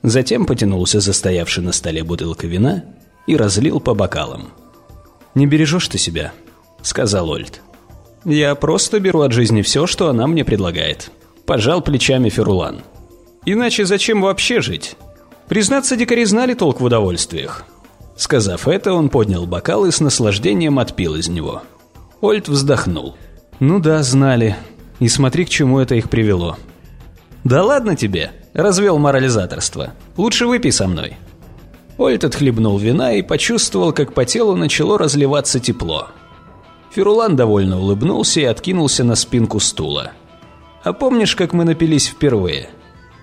[0.02, 2.84] Затем потянулся застоявший на столе бутылка вина
[3.26, 4.48] и разлил по бокалам.
[5.34, 6.32] «Не бережешь ты себя»,—
[6.82, 7.62] сказал Ольд.
[8.24, 11.10] Я просто беру от жизни все, что она мне предлагает.
[11.44, 12.82] Пожал плечами Ферулан.
[13.44, 14.96] Иначе зачем вообще жить?
[15.48, 17.64] Признаться, дикари знали толк в удовольствиях.
[18.16, 21.62] Сказав это, он поднял бокал и с наслаждением отпил из него.
[22.20, 23.16] Ольд вздохнул.
[23.58, 24.56] «Ну да, знали.
[25.00, 26.56] И смотри, к чему это их привело».
[27.42, 29.92] «Да ладно тебе!»– развел морализаторство.
[30.16, 31.16] «Лучше выпей со мной».
[31.98, 36.08] Ольд отхлебнул вина и почувствовал, как по телу начало разливаться тепло.
[36.90, 40.12] Ферулан довольно улыбнулся и откинулся на спинку стула.
[40.82, 42.68] «А помнишь, как мы напились впервые?»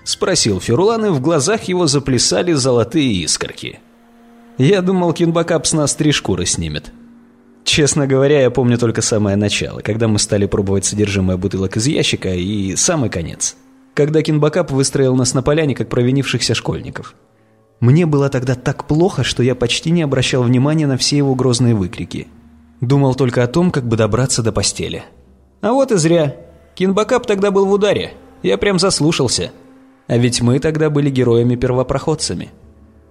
[0.04, 3.80] Спросил Ферулан, и в глазах его заплясали золотые искорки.
[4.58, 6.92] «Я думал, Кинбакап с нас три шкуры снимет».
[7.62, 12.34] Честно говоря, я помню только самое начало, когда мы стали пробовать содержимое бутылок из ящика,
[12.34, 13.56] и самый конец.
[14.00, 17.14] Когда Кинбакап выстроил нас на поляне, как провинившихся школьников.
[17.80, 21.74] Мне было тогда так плохо, что я почти не обращал внимания на все его грозные
[21.74, 22.26] выкрики–
[22.80, 25.04] Думал только о том, как бы добраться до постели.
[25.60, 26.36] А вот и зря.
[26.74, 28.14] Кинбакап тогда был в ударе.
[28.42, 29.52] Я прям заслушался.
[30.06, 32.48] А ведь мы тогда были героями-первопроходцами.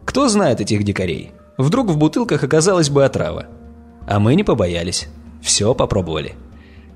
[0.06, 1.32] Кто знает этих дикарей?
[1.58, 3.46] Вдруг в бутылках оказалась бы отрава.
[4.08, 5.08] А мы не побоялись.
[5.42, 6.34] Все попробовали.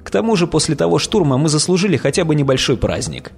[0.04, 3.34] К тому же после того штурма мы заслужили хотя бы небольшой праздник.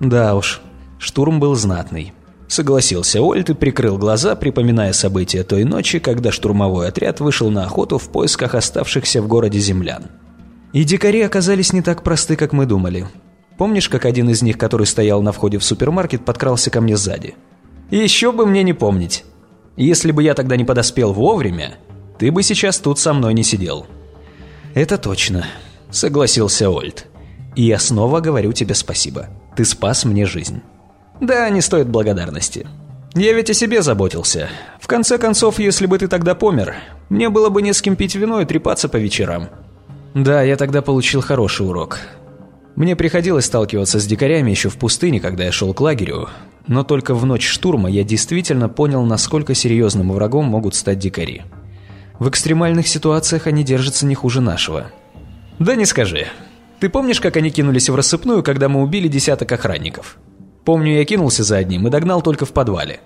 [0.00, 0.60] Да уж,
[0.98, 2.12] штурм был знатный.
[2.48, 7.96] Согласился Ольт и прикрыл глаза, припоминая события той ночи, когда штурмовой отряд вышел на охоту
[7.96, 10.10] в поисках оставшихся в городе землян.
[10.74, 13.06] И дикари оказались не так просты, как мы думали.
[13.56, 17.36] Помнишь, как один из них, который стоял на входе в супермаркет, подкрался ко мне сзади?
[17.90, 19.24] Еще бы мне не помнить.
[19.76, 21.78] Если бы я тогда не подоспел вовремя,
[22.18, 23.86] ты бы сейчас тут со мной не сидел.
[24.74, 25.46] Это точно,
[25.90, 27.06] согласился Ольт.
[27.56, 29.28] И я снова говорю тебе спасибо.
[29.56, 30.62] Ты спас мне жизнь.
[31.20, 32.66] Да, не стоит благодарности.
[33.14, 34.48] Я ведь о себе заботился.
[34.80, 36.74] В конце концов, если бы ты тогда помер,
[37.10, 39.48] мне было бы не с кем пить вино и трепаться по вечерам.
[40.14, 42.00] Да, я тогда получил хороший урок.
[42.74, 46.30] Мне приходилось сталкиваться с дикарями еще в пустыне, когда я шел к лагерю,
[46.66, 51.42] но только в ночь штурма я действительно понял, насколько серьезным врагом могут стать дикари.
[52.18, 54.86] В экстремальных ситуациях они держатся не хуже нашего.
[55.58, 56.28] Да не скажи.
[56.82, 60.18] Ты помнишь, как они кинулись в рассыпную, когда мы убили десяток охранников?
[60.64, 62.98] Помню, я кинулся за одним и догнал только в подвале.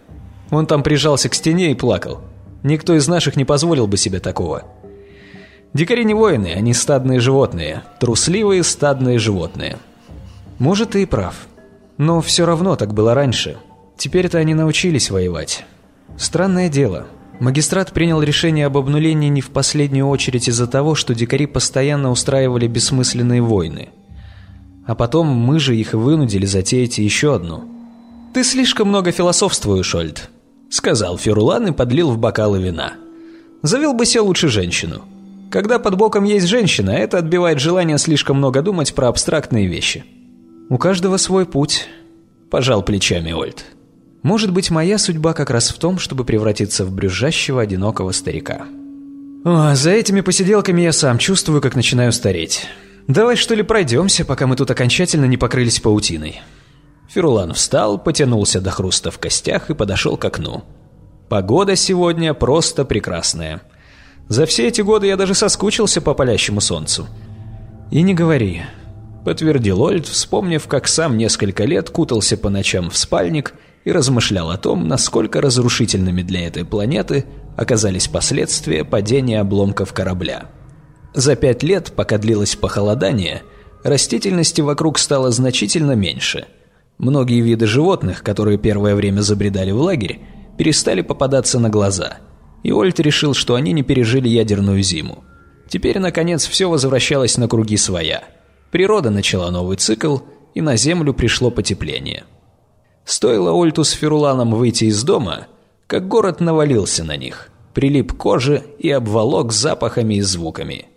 [0.51, 2.23] Он там прижался к стене и плакал.
[2.63, 4.63] Никто из наших не позволил бы себе такого.
[5.75, 7.83] Дикари не воины, они стадные животные.
[8.01, 9.77] Трусливые стадные животные.
[10.59, 11.35] Может, ты и прав.
[11.99, 13.59] Но все равно так было раньше.
[13.99, 15.67] Теперь-то они научились воевать.
[16.17, 17.09] Странное дело.
[17.39, 22.67] Магистрат принял решение об обнулении не в последнюю очередь из-за того, что дикари постоянно устраивали
[22.67, 23.91] бессмысленные войны.
[24.87, 27.65] А потом мы же их вынудили затеять еще одну.
[28.33, 30.31] «Ты слишком много философствуешь, Ольд»,—
[30.71, 32.95] сказал Ферулан и подлил в бокалы вина.
[33.63, 35.03] «Завел бы себе лучше женщину.
[35.51, 40.05] Когда под боком есть женщина, это отбивает желание слишком много думать про абстрактные вещи».
[40.71, 41.87] «У каждого свой путь»,—
[42.51, 43.76] пожал плечами Ольд.
[44.27, 48.67] «Может быть, моя судьба как раз в том, чтобы превратиться в брюзжащего одинокого старика».
[49.45, 52.67] О, «За этими посиделками я сам чувствую, как начинаю стареть.
[53.07, 56.41] Давай, что ли, пройдемся, пока мы тут окончательно не покрылись паутиной».
[57.09, 60.65] Ферулан встал, потянулся до хруста в костях и подошел к окну.
[61.29, 63.63] Погода сегодня просто прекрасная.
[64.27, 67.07] За все эти годы я даже соскучился по палящему солнцу.
[67.93, 68.63] «И не говори»,—
[69.25, 73.55] подтвердил Ольд, вспомнив, как сам несколько лет кутался по ночам в спальник
[73.87, 77.25] и размышлял о том, насколько разрушительными для этой планеты
[77.57, 80.51] оказались последствия падения обломков корабля.
[81.15, 83.45] За пять лет, пока длилось похолодание,
[83.83, 86.45] растительности вокруг стало значительно меньше—
[86.99, 90.21] Многие виды животных, которые первое время забредали в лагерь,
[90.57, 92.19] перестали попадаться на глаза,
[92.63, 95.25] и Ольт решил, что они не пережили ядерную зиму.
[95.69, 98.25] Теперь, наконец, все возвращалось на круги своя.
[98.71, 100.19] Природа начала новый цикл,
[100.55, 102.25] и на Землю пришло потепление.
[103.07, 105.47] Стоило Ольту с Феруланом выйти из дома,
[105.87, 110.89] как город навалился на них, прилип к коже и обволок запахами и звуками–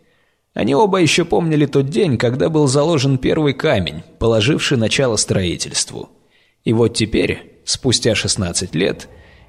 [0.59, 6.09] они оба еще помнили тот день, когда был заложен первый камень, положивший начало строительству.
[6.65, 9.07] И вот теперь, спустя 16 лет,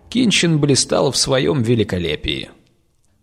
[0.09, 2.51] Кинчин блистал в своем великолепии.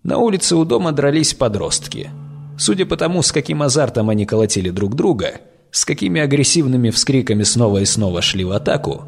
[0.03, 2.09] На улице у дома дрались подростки.
[2.57, 7.79] Судя по тому, с каким азартом они колотили друг друга, с какими агрессивными вскриками снова
[7.79, 9.05] и снова шли в атаку,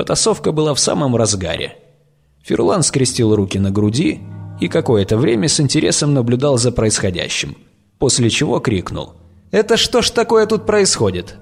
[0.00, 1.76] потасовка была в самом разгаре.
[2.42, 4.20] Ферлан скрестил руки на груди
[4.58, 7.54] и какое-то время с интересом наблюдал за происходящим–
[8.00, 9.12] после чего крикнул.
[9.52, 11.36] «Это что ж такое тут происходит?»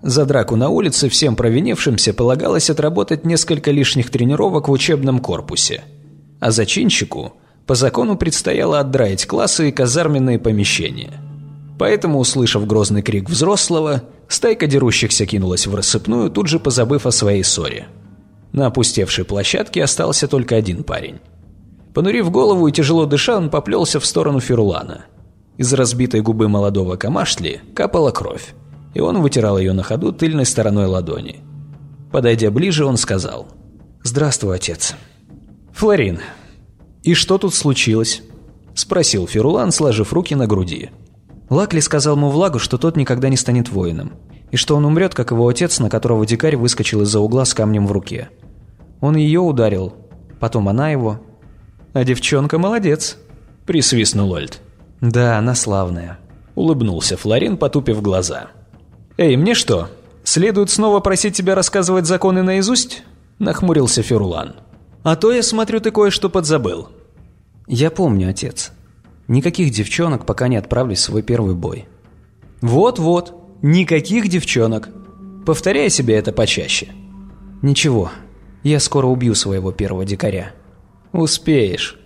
[0.00, 5.82] За драку на улице всем провинившимся полагалось отработать несколько лишних тренировок в учебном корпусе.
[6.40, 7.32] А зачинщику
[7.66, 11.20] по закону предстояло отдраить классы и казарменные помещения.
[11.78, 17.42] Поэтому, услышав грозный крик взрослого, стайка дерущихся кинулась в рассыпную, тут же позабыв о своей
[17.42, 17.86] ссоре.
[18.54, 21.18] На опустевшей площадке остался только один парень.
[21.92, 25.04] Понурив голову и тяжело дыша, он поплелся в сторону Ферулана–
[25.56, 28.54] из разбитой губы молодого камашли капала кровь,
[28.92, 31.40] и он вытирал ее на ходу тыльной стороной ладони.
[32.10, 33.46] Подойдя ближе, он сказал
[34.02, 34.96] «Здравствуй, отец».
[35.72, 36.18] «Флорин,
[37.04, 38.22] и что тут случилось?»–
[38.74, 40.90] спросил Ферулан, сложив руки на груди.
[41.50, 44.14] Лакли сказал Мувлагу, что тот никогда не станет воином,
[44.50, 47.86] и что он умрет, как его отец, на которого дикарь выскочил из-за угла с камнем
[47.86, 48.30] в руке.
[49.04, 49.92] Он ее ударил,
[50.40, 51.20] потом она его.
[51.92, 53.18] «А девчонка молодец»,–
[53.66, 54.62] присвистнул Ольд.
[55.02, 56.18] «Да, она славная»,—
[56.54, 58.46] улыбнулся Флорин, потупив глаза.
[59.18, 59.90] «Эй, мне что,
[60.22, 63.02] следует снова просить тебя рассказывать законы наизусть?»—
[63.38, 64.54] нахмурился Ферулан.
[65.02, 66.88] «А то я смотрю, ты кое-что подзабыл».
[67.66, 68.72] «Я помню, отец.
[69.28, 71.86] Никаких девчонок, пока не отправлюсь в свой первый бой».
[72.62, 74.88] «Вот-вот, никаких девчонок.
[75.44, 76.88] Повторяй себе это почаще».
[77.60, 78.10] «Ничего,
[78.64, 80.52] я скоро убью своего первого дикаря».
[81.12, 81.98] «Успеешь».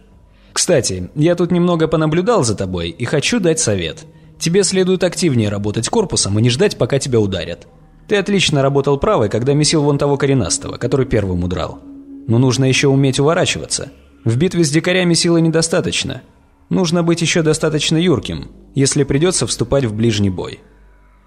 [0.52, 4.04] Кстати, я тут немного понаблюдал за тобой и хочу дать совет.
[4.38, 7.68] Тебе следует активнее работать корпусом и не ждать, пока тебя ударят.
[8.08, 11.78] Ты отлично работал правой, когда месил вон того коренастого, который первым удрал.
[12.26, 13.92] Но нужно еще уметь уворачиваться.
[14.24, 16.22] В битве с дикарями силы недостаточно.
[16.70, 20.60] Нужно быть еще достаточно юрким, если придется вступать в ближний бой.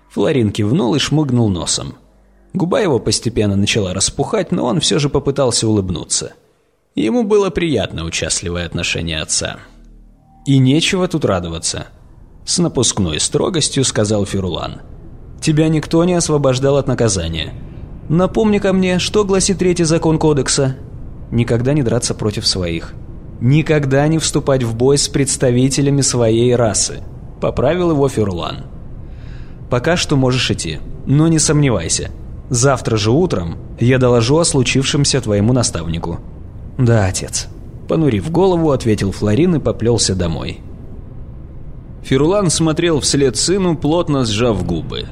[0.10, 1.96] Флорин кивнул и шмыгнул носом.
[2.54, 6.34] Губа его постепенно начала распухать, но он все же попытался улыбнуться.
[6.96, 9.58] Ему было приятно участливое отношение отца.
[10.46, 11.88] «И нечего тут радоваться»,—
[12.46, 14.82] с напускной строгостью сказал Ферулан.
[15.40, 17.54] «Тебя никто не освобождал от наказания.
[18.10, 20.76] Напомни-ка мне, что гласит третий закон кодекса?
[21.32, 22.94] Никогда не драться против своих.
[23.40, 27.02] Никогда не вступать в бой с представителями своей расы»,—
[27.42, 28.66] поправил его Ферулан.
[29.70, 32.12] «Пока что можешь идти, но не сомневайся.
[32.52, 36.20] Завтра же утром я доложу о случившемся твоему наставнику».
[36.78, 37.48] «Да, отец».
[37.88, 40.60] Понурив голову, ответил Флорин и поплелся домой.
[42.04, 45.06] Фирулан смотрел вслед сыну, плотно сжав губы.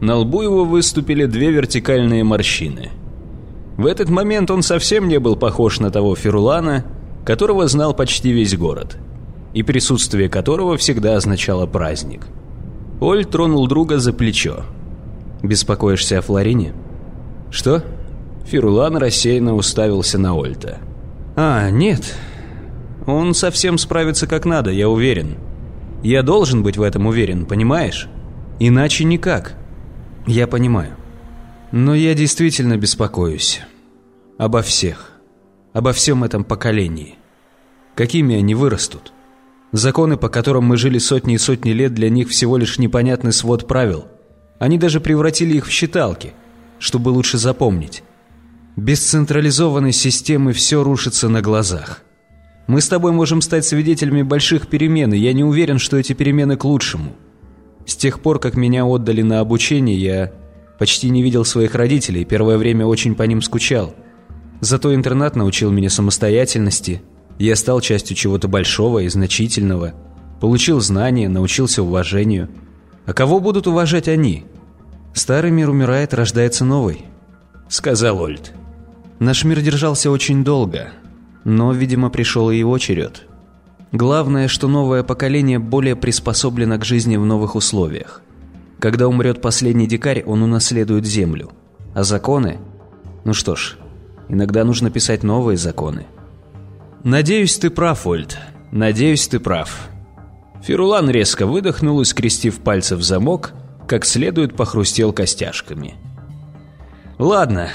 [0.00, 2.90] На лбу его выступили две вертикальные морщины.
[3.76, 6.84] В этот момент он совсем не был похож на того Фирулана,
[7.24, 8.98] которого знал почти весь город,
[9.52, 12.28] и присутствие которого всегда означало праздник.
[13.00, 14.64] Оль тронул друга за плечо.
[15.42, 16.72] «Беспокоишься о Флорине?»
[17.50, 17.82] «Что?»
[18.46, 20.78] Фирулан рассеянно уставился на Ольта.
[21.36, 22.14] «А, нет.
[23.06, 25.36] Он совсем справится как надо, я уверен.
[26.02, 28.08] Я должен быть в этом уверен, понимаешь?
[28.58, 29.54] Иначе никак.
[30.26, 30.96] Я понимаю.
[31.72, 33.60] Но я действительно беспокоюсь.
[34.36, 35.12] Обо всех.
[35.72, 37.16] Обо всем этом поколении.
[37.94, 39.12] Какими они вырастут?
[39.72, 43.66] Законы, по которым мы жили сотни и сотни лет, для них всего лишь непонятный свод
[43.66, 44.06] правил.
[44.58, 46.32] Они даже превратили их в считалки,
[46.78, 48.02] чтобы лучше запомнить.
[48.76, 52.02] Без централизованной системы все рушится на глазах.
[52.68, 56.56] Мы с тобой можем стать свидетелями больших перемен, и я не уверен, что эти перемены
[56.56, 57.16] к лучшему.
[57.86, 60.32] С тех пор, как меня отдали на обучение, я
[60.78, 63.94] почти не видел своих родителей, первое время очень по ним скучал.
[64.60, 67.00] Зато интернат научил меня самостоятельности.
[67.38, 69.94] Я стал частью чего-то большого и значительного.
[70.40, 72.48] Получил знания, научился уважению.
[73.08, 74.44] А кого будут уважать они?
[75.14, 77.06] Старый мир умирает, рождается новый,
[77.70, 78.52] сказал Ольд.
[79.18, 80.90] Наш мир держался очень долго,
[81.42, 83.26] но, видимо, пришел и его черед.
[83.92, 88.20] Главное, что новое поколение более приспособлено к жизни в новых условиях.
[88.78, 91.50] Когда умрет последний дикарь, он унаследует землю.
[91.94, 92.58] А законы?
[93.24, 93.78] Ну что ж,
[94.28, 96.04] иногда нужно писать новые законы.
[97.04, 98.36] Надеюсь, ты прав, Ольд.
[98.70, 99.88] Надеюсь, ты прав.
[100.62, 103.52] Фирулан резко выдохнул и, скрестив пальцы в замок,
[103.86, 105.94] как следует похрустел костяшками.
[107.18, 107.70] «Ладно,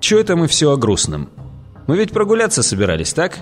[0.00, 1.30] чё это мы все о грустном?»
[1.86, 3.38] Мы ведь прогуляться собирались, так?»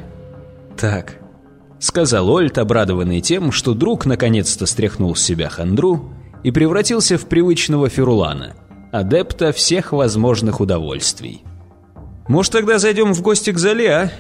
[0.77, 1.19] «Так»,—
[1.79, 6.11] сказал Ольт, обрадованный тем, что друг наконец-то стряхнул с себя хандру
[6.43, 8.55] и превратился в привычного Ферулана,
[8.93, 11.43] адепта всех возможных удовольствий.
[12.29, 14.11] «Может, тогда зайдем в гости к Зале, а?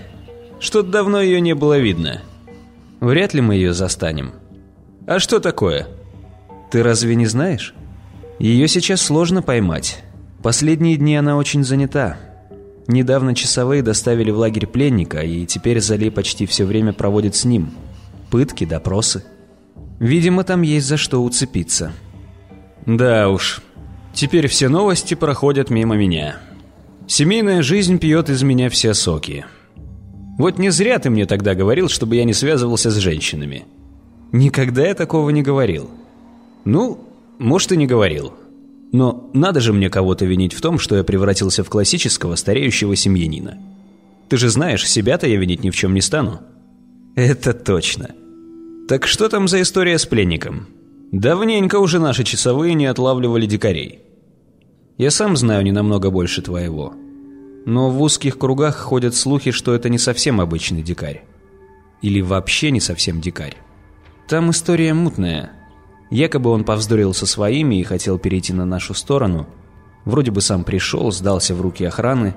[0.61, 2.23] Что-то давно ее не было видно.
[3.01, 4.33] Вряд ли мы ее застанем.
[5.07, 5.89] А что такое?
[6.71, 7.75] Ты разве не знаешь?
[8.39, 10.03] Ее сейчас сложно поймать.
[10.43, 12.19] Последние дни она очень занята».
[12.87, 17.73] Недавно часовые доставили в лагерь пленника, и теперь Зали почти все время проводит с ним.
[18.31, 19.25] Пытки, допросы.
[19.99, 21.93] Видимо, там есть за что уцепиться.
[22.85, 23.63] Да уж,
[24.13, 26.37] теперь все новости проходят мимо меня.
[27.07, 29.47] Семейная жизнь пьет из меня все соки.
[30.37, 33.65] Вот не зря ты мне тогда говорил, чтобы я не связывался с женщинами.
[34.33, 35.91] Никогда я такого не говорил.
[36.65, 36.99] Ну,
[37.39, 38.33] может, и не говорил.
[38.93, 43.59] Но надо же мне кого-то винить в том, что я превратился в классического стареющего семьянина.
[44.29, 46.41] Ты же знаешь, себя-то я винить ни в чем не стану.
[47.17, 48.11] Это точно.
[48.89, 50.69] Так что там за история с пленником?
[51.11, 54.01] Давненько уже наши часовые не отлавливали дикарей.
[54.97, 56.95] Я сам знаю не намного больше твоего.
[57.67, 61.25] Но в узких кругах ходят слухи, что это не совсем обычный дикарь.
[62.03, 63.57] Или вообще не совсем дикарь.
[64.27, 65.53] Там история мутная,
[66.15, 69.49] Якобы он повздорил со своими и хотел перейти на нашу сторону.
[70.05, 72.37] Вроде бы сам пришел, сдался в руки охраны.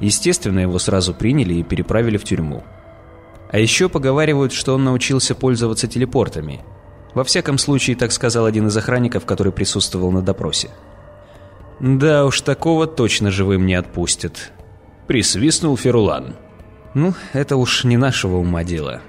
[0.00, 2.64] Естественно, его сразу приняли и переправили в тюрьму.
[3.52, 6.62] А еще поговаривают, что он научился пользоваться телепортами.
[7.14, 10.70] Во всяком случае, так сказал один из охранников, который присутствовал на допросе.
[11.78, 14.52] «Да уж, такого точно живым не отпустят»,—
[15.06, 16.34] присвистнул Ферулан.
[16.94, 19.00] «Ну, это уж не нашего ума дело.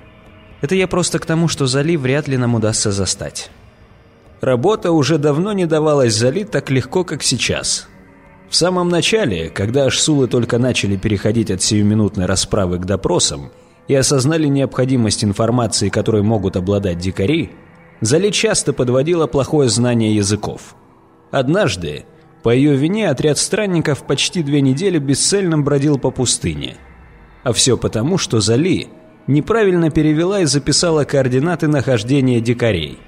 [0.64, 3.51] Это я просто к тому, что Зали вряд ли нам удастся застать».
[4.39, 7.88] Работа уже давно не давалась залить так легко, как сейчас.
[8.49, 13.51] В самом начале, когда Ашсулы только начали переходить от сиюминутной расправы к допросам
[13.88, 17.51] и осознали необходимость информации, которой могут обладать дикари,
[18.01, 20.76] Зали часто подводила плохое знание языков.
[21.32, 22.03] Однажды,
[22.41, 26.76] по ее вине, отряд странников почти две недели бесцельно бродил по пустыне.
[27.43, 28.89] А все потому, что Зали
[29.28, 32.99] неправильно перевела и записала координаты нахождения дикарей.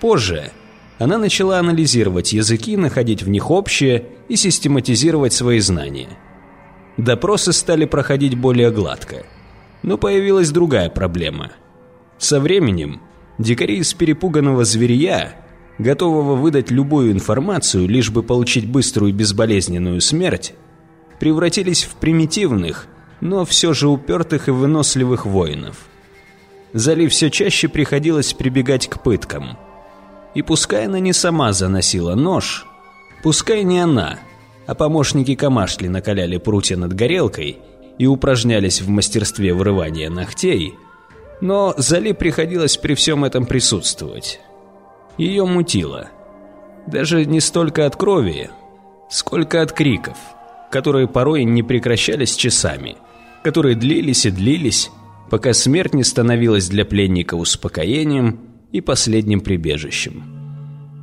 [0.00, 0.50] Позже
[0.98, 6.08] она начала анализировать языки, находить в них общее и систематизировать свои знания.
[6.96, 9.24] Допросы стали проходить более гладко.
[9.82, 11.52] Но появилась другая проблема.
[12.18, 13.00] Со временем
[13.38, 15.36] дикари из перепуганного зверя,
[15.78, 20.54] готового выдать любую информацию, лишь бы получить быструю и безболезненную смерть,
[21.20, 22.88] превратились в примитивных,
[23.20, 25.76] но все же упертых и выносливых воинов.
[26.72, 29.58] Зали все чаще приходилось прибегать к пыткам–
[30.38, 32.66] и пускай она не сама заносила нож,
[33.24, 34.18] пускай не она,
[34.66, 37.58] а помощники Камашли накаляли прутья над горелкой
[37.98, 40.74] и упражнялись в мастерстве вырывания ногтей,
[41.40, 44.40] но Зали приходилось при всем этом присутствовать.
[45.16, 46.08] Ее мутило.
[46.86, 48.50] Даже не столько от крови,
[49.10, 50.16] сколько от криков,
[50.70, 52.96] которые порой не прекращались часами,
[53.42, 54.90] которые длились и длились,
[55.30, 58.40] пока смерть не становилась для пленника успокоением
[58.72, 60.38] и последним прибежищем.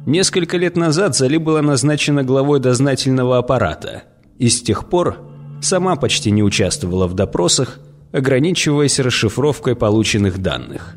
[0.05, 4.03] Несколько лет назад Зали была назначена главой дознательного аппарата,
[4.37, 5.19] и с тех пор
[5.61, 7.79] сама почти не участвовала в допросах,
[8.11, 10.95] ограничиваясь расшифровкой полученных данных.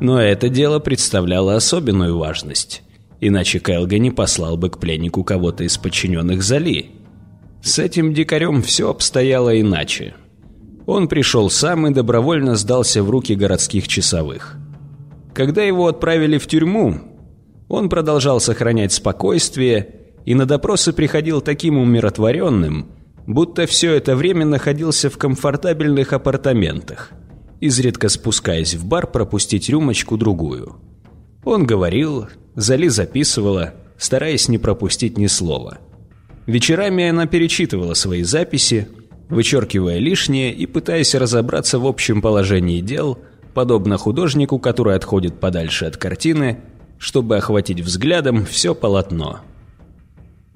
[0.00, 2.82] Но это дело представляло особенную важность,
[3.20, 6.92] иначе Кэлга не послал бы к пленнику кого-то из подчиненных Зали.
[7.62, 10.14] С этим дикарем все обстояло иначе.
[10.86, 14.56] Он пришел сам и добровольно сдался в руки городских часовых.
[15.32, 17.00] Когда его отправили в тюрьму,
[17.68, 22.88] он продолжал сохранять спокойствие и на допросы приходил таким умиротворенным,
[23.26, 27.10] будто все это время находился в комфортабельных апартаментах,
[27.60, 30.76] изредка спускаясь в бар пропустить рюмочку-другую.
[31.44, 35.78] Он говорил, Зали записывала, стараясь не пропустить ни слова.
[36.46, 38.86] Вечерами она перечитывала свои записи,
[39.28, 43.18] вычеркивая лишнее и пытаясь разобраться в общем положении дел,
[43.54, 46.60] подобно художнику, который отходит подальше от картины,
[46.98, 49.40] чтобы охватить взглядом все полотно.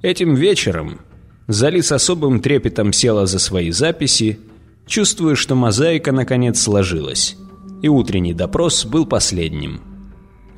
[0.03, 1.01] Этим вечером
[1.49, 4.39] Зали с особым трепетом села за свои записи,
[4.87, 7.37] чувствуя, что мозаика наконец сложилась,
[7.81, 9.81] и утренний допрос был последним.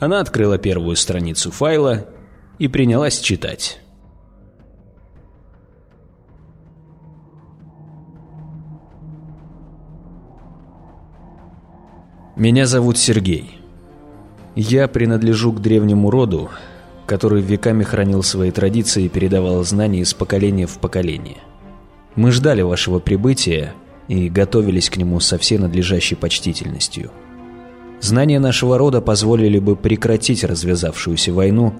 [0.00, 2.08] Она открыла первую страницу файла
[2.58, 3.78] и принялась читать.
[12.40, 13.58] Меня зовут Сергей.
[14.56, 16.48] Я принадлежу к древнему роду,
[17.04, 21.36] который веками хранил свои традиции и передавал знания из поколения в поколение.
[22.16, 23.74] Мы ждали вашего прибытия
[24.08, 27.10] и готовились к нему со всей надлежащей почтительностью.
[28.00, 31.74] Знания нашего рода позволили бы прекратить развязавшуюся войну,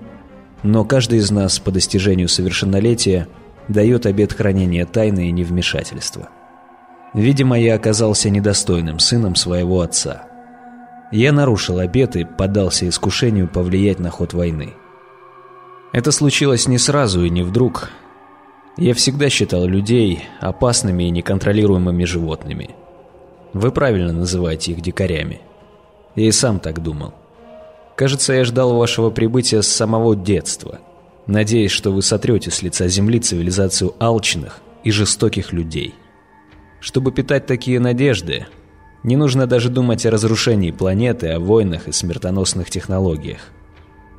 [0.62, 3.28] но каждый из нас по достижению совершеннолетия
[3.68, 6.28] дает обет хранения тайны и невмешательства.
[7.14, 10.26] Видимо, я оказался недостойным сыном своего отца–
[11.10, 14.74] я нарушил обет и поддался искушению повлиять на ход войны.
[15.92, 17.90] Это случилось не сразу и не вдруг.
[18.76, 22.70] Я всегда считал людей опасными и неконтролируемыми животными.
[23.52, 25.40] Вы правильно называете их дикарями.
[26.14, 27.14] Я и сам так думал.
[27.96, 30.78] Кажется, я ждал вашего прибытия с самого детства,
[31.26, 35.94] надеясь, что вы сотрете с лица земли цивилизацию алчных и жестоких людей.
[36.80, 38.46] Чтобы питать такие надежды,
[39.02, 43.40] не нужно даже думать о разрушении планеты, о войнах и смертоносных технологиях.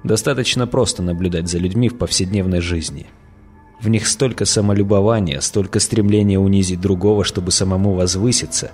[0.03, 3.07] Достаточно просто наблюдать за людьми в повседневной жизни.
[3.79, 8.71] В них столько самолюбования, столько стремления унизить другого, чтобы самому возвыситься.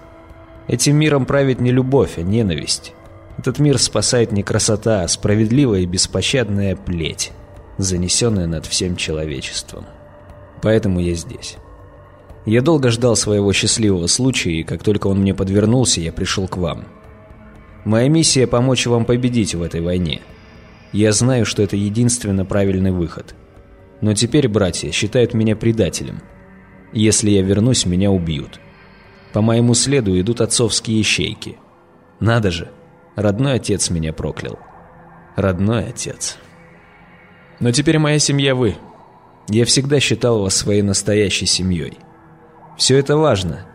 [0.68, 2.94] Этим миром правит не любовь, а ненависть.
[3.38, 7.32] Этот мир спасает не красота, а справедливая и беспощадная плеть,
[7.78, 9.86] занесенная над всем человечеством.
[10.62, 11.58] Поэтому я здесь.
[12.48, 16.56] Я долго ждал своего счастливого случая, и как только он мне подвернулся, я пришел к
[16.56, 16.86] вам.
[17.84, 20.22] Моя миссия– помочь вам победить в этой войне.
[20.94, 23.36] Я знаю, что это единственно правильный выход.
[24.00, 26.22] Но теперь братья считают меня предателем.
[26.94, 28.62] Если я вернусь, меня убьют.
[29.34, 31.58] По моему следу идут отцовские ищейки.
[32.22, 32.72] Надо же,
[33.18, 34.58] родной отец меня проклял.
[35.36, 36.38] Родной отец.
[37.60, 38.78] Но теперь моя семья вы.
[39.50, 41.98] Я всегда считал вас своей настоящей семьей.
[42.78, 43.66] Все это важно.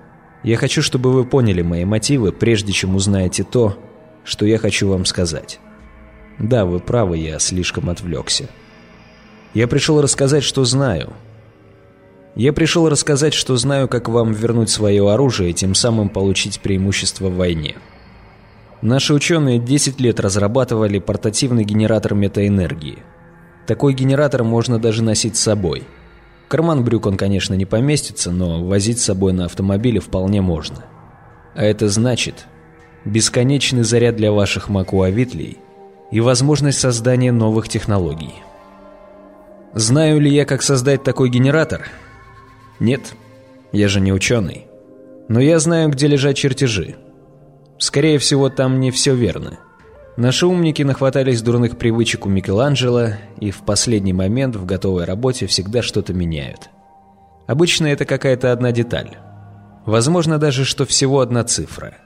[0.44, 3.76] Я хочу, чтобы вы поняли мои мотивы, прежде чем узнаете то,
[4.24, 5.58] что я хочу вам сказать.
[6.38, 8.48] Да, вы правы, я слишком отвлекся.
[9.54, 11.12] Я пришел рассказать, что знаю.
[12.36, 17.28] Я пришел рассказать, что знаю, как вам вернуть свое оружие и тем самым получить преимущество
[17.28, 17.76] в войне.
[18.80, 23.00] Наши ученые 10 лет разрабатывали портативный генератор метаэнергии.
[23.66, 25.82] Такой генератор можно даже носить с собой–
[26.52, 30.84] карман брюк он, конечно, не поместится, но возить с собой на автомобиле вполне можно.
[31.54, 32.46] А это значит
[33.06, 35.56] бесконечный заряд для ваших макуавитлей
[36.10, 38.34] и возможность создания новых технологий.
[39.72, 41.88] Знаю ли я, как создать такой генератор?
[42.80, 43.14] Нет,
[43.72, 44.66] я же не ученый.
[45.28, 46.96] Но я знаю, где лежат чертежи.
[47.78, 49.58] Скорее всего, там не все верно.
[50.16, 55.80] Наши умники нахватались дурных привычек у Микеланджело и в последний момент в готовой работе всегда
[55.80, 56.68] что-то меняют.
[57.46, 59.16] Обычно это какая-то одна деталь.
[59.86, 61.96] Возможно даже, что всего одна цифра.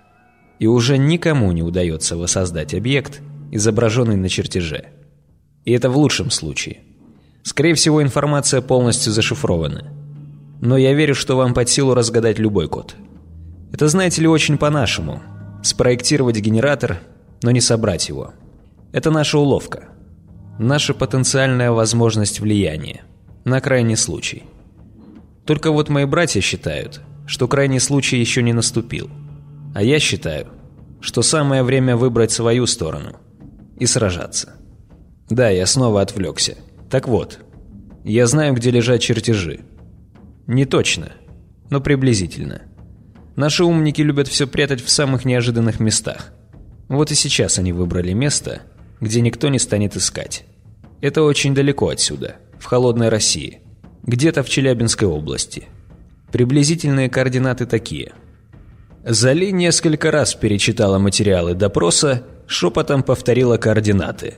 [0.61, 4.85] И уже никому не удается воссоздать объект, изображенный на чертеже.
[5.65, 6.85] И это в лучшем случае.
[7.43, 9.93] Скорее всего, информация полностью зашифрована.
[10.61, 12.95] Но я верю, что вам под силу разгадать любой код.
[13.73, 15.23] Это, знаете ли, очень по-нашему.
[15.63, 17.01] Спроектировать генератор–
[17.43, 18.33] но не собрать его.
[18.93, 19.89] Это наша уловка.
[20.59, 23.03] Наша потенциальная возможность влияния.
[23.45, 24.45] На крайний случай.
[25.45, 29.11] Только вот мои братья считают, что крайний случай еще не наступил.
[29.75, 30.49] А я считаю,
[31.01, 33.17] что самое время выбрать свою сторону
[33.79, 34.55] и сражаться.
[35.29, 36.57] Да, я снова отвлекся.
[36.91, 37.41] Так вот,
[38.05, 39.61] я знаю, где лежат чертежи.
[40.47, 41.13] Не точно,
[41.71, 42.63] но приблизительно.
[43.35, 46.33] Наши умники любят все прятать в самых неожиданных местах.
[46.89, 48.63] Вот и сейчас они выбрали место,
[49.01, 50.45] где никто не станет искать.
[51.01, 53.61] Это очень далеко отсюда, в холодной России,
[54.05, 55.65] где-то в Челябинской области.
[56.33, 58.13] Приблизительные координаты такие.
[59.05, 64.35] Зали несколько раз перечитала материалы допроса, шепотом повторила координаты.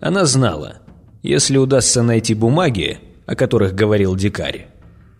[0.00, 0.78] Она знала,
[1.22, 4.68] если удастся найти бумаги, о которых говорил дикарь,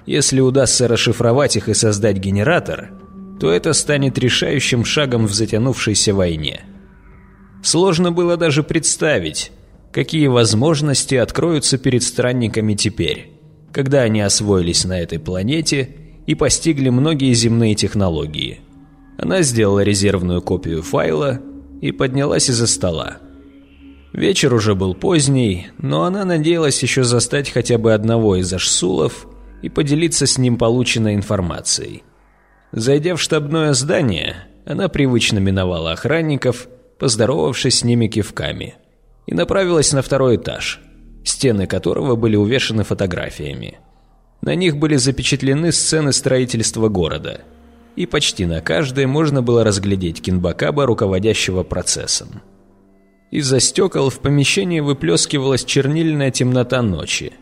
[0.06, 2.90] если удастся расшифровать их и создать генератор,
[3.40, 6.60] то это станет решающим шагом в затянувшейся войне.
[7.62, 9.50] Сложно было даже представить,
[9.92, 13.32] какие возможности откроются перед странниками теперь,
[13.72, 18.60] когда они освоились на этой планете и постигли многие земные технологии.
[19.16, 21.40] Она сделала резервную копию файла
[21.80, 23.18] и поднялась из-за стола.
[24.12, 29.26] Вечер уже был поздний, но она надеялась еще застать хотя бы одного из ашсулов
[29.62, 32.02] и поделиться с ним полученной информацией.
[32.72, 36.68] Зайдя в штабное здание, она привычно миновала охранников,
[36.98, 38.74] поздоровавшись с ними кивками,
[39.26, 40.80] и направилась на второй этаж,
[41.24, 43.78] стены которого были увешаны фотографиями.
[44.40, 47.40] На них были запечатлены сцены строительства города,
[47.96, 52.40] и почти на каждой можно было разглядеть Кинбакаба, руководящего процессом.
[53.32, 57.32] Из-за стекол в помещении выплескивалась чернильная темнота ночи,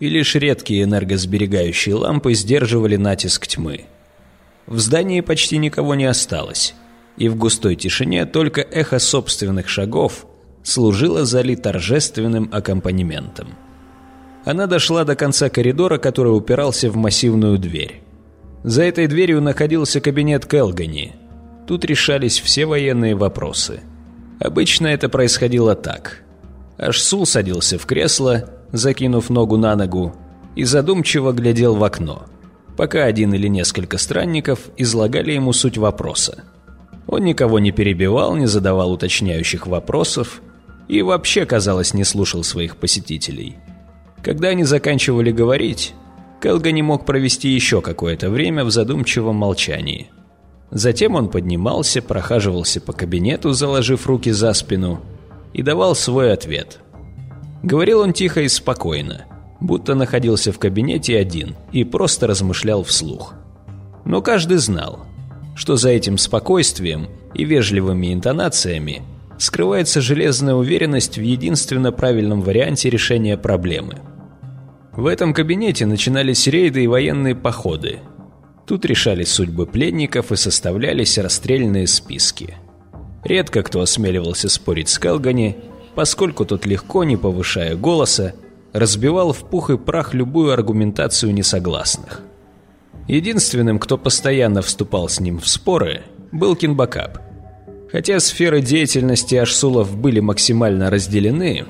[0.00, 3.86] и лишь редкие энергосберегающие лампы сдерживали натиск тьмы.
[4.72, 6.74] В здании почти никого не осталось,
[7.16, 10.26] и в густой тишине только эхо собственных шагов
[10.64, 13.50] служило Зали торжественным аккомпанементом.
[14.44, 18.02] Она дошла до конца коридора, который упирался в массивную дверь.
[18.64, 21.12] За этой дверью находился кабинет Келгани.
[21.68, 23.80] Тут решались все военные вопросы–
[24.42, 26.24] Обычно это происходило так.
[26.76, 30.16] Ашсул садился в кресло, закинув ногу на ногу,
[30.56, 32.26] и задумчиво глядел в окно,
[32.76, 36.44] пока один или несколько странников излагали ему суть вопроса.
[37.06, 40.42] Он никого не перебивал, не задавал уточняющих вопросов
[40.88, 43.56] и вообще, казалось, не слушал своих посетителей.
[44.22, 45.94] Когда они заканчивали говорить,
[46.40, 50.10] Келга не мог провести еще какое-то время в задумчивом молчании–
[50.72, 55.02] Затем он поднимался, прохаживался по кабинету, заложив руки за спину,
[55.52, 56.78] и давал свой ответ.
[57.62, 59.26] Говорил он тихо и спокойно,
[59.62, 63.34] будто находился в кабинете один и просто размышлял вслух.
[64.04, 65.06] Но каждый знал,
[65.54, 69.02] что за этим спокойствием и вежливыми интонациями
[69.38, 74.00] скрывается железная уверенность в единственно правильном варианте решения проблемы.
[74.92, 78.00] В этом кабинете начинались рейды и военные походы–
[78.66, 82.56] Тут решались судьбы пленников и составлялись расстрельные списки.
[83.24, 85.56] Редко кто осмеливался спорить с Келгани,
[85.94, 88.34] поскольку тот легко, не повышая голоса,
[88.72, 92.20] разбивал в пух и прах любую аргументацию несогласных.
[93.08, 97.18] Единственным, кто постоянно вступал с ним в споры, был Кинбакап.
[97.90, 101.66] Хотя сферы деятельности Ашсулов были максимально разделены,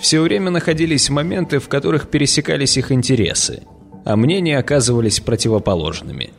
[0.00, 3.62] все время находились моменты, в которых пересекались их интересы–
[4.08, 6.30] а мнения оказывались противоположными.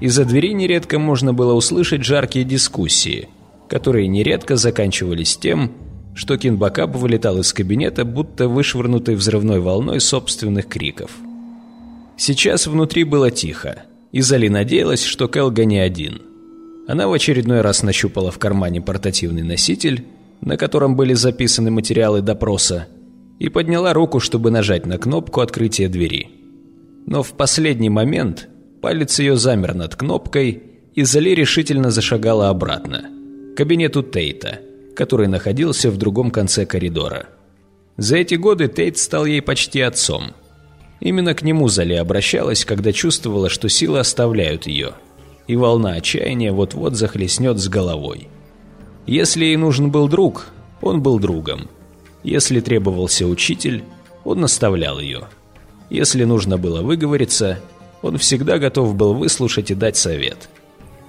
[0.00, 3.28] Из-за двери нередко можно было услышать жаркие дискуссии,
[3.68, 5.72] которые нередко заканчивались тем,
[6.18, 11.12] что Кинбакап вылетал из кабинета, будто вышвырнутый взрывной волной собственных криков.
[12.16, 16.22] Сейчас внутри было тихо, и Зали надеялась, что Келга не один.
[16.88, 20.04] Она в очередной раз нащупала в кармане портативный носитель,
[20.40, 22.88] на котором были записаны материалы допроса,
[23.38, 26.38] и подняла руку, чтобы нажать на кнопку открытия двери
[27.08, 28.50] но в последний момент
[28.82, 30.62] палец ее замер над кнопкой,
[30.94, 33.04] и Зали решительно зашагала обратно,
[33.54, 34.60] к кабинету Тейта,
[34.98, 37.26] который находился в другом конце коридора.
[37.96, 40.32] За эти годы Тейт стал ей почти отцом.
[40.98, 44.94] Именно к нему Зали обращалась, когда чувствовала, что силы оставляют ее,
[45.46, 48.28] и волна отчаяния вот-вот захлестнет с головой.
[49.06, 50.48] Если ей нужен был друг,
[50.82, 51.68] он был другом.
[52.24, 53.84] Если требовался учитель,
[54.24, 55.28] он наставлял ее–
[55.90, 57.60] если нужно было выговориться,
[58.02, 60.50] он всегда готов был выслушать и дать совет.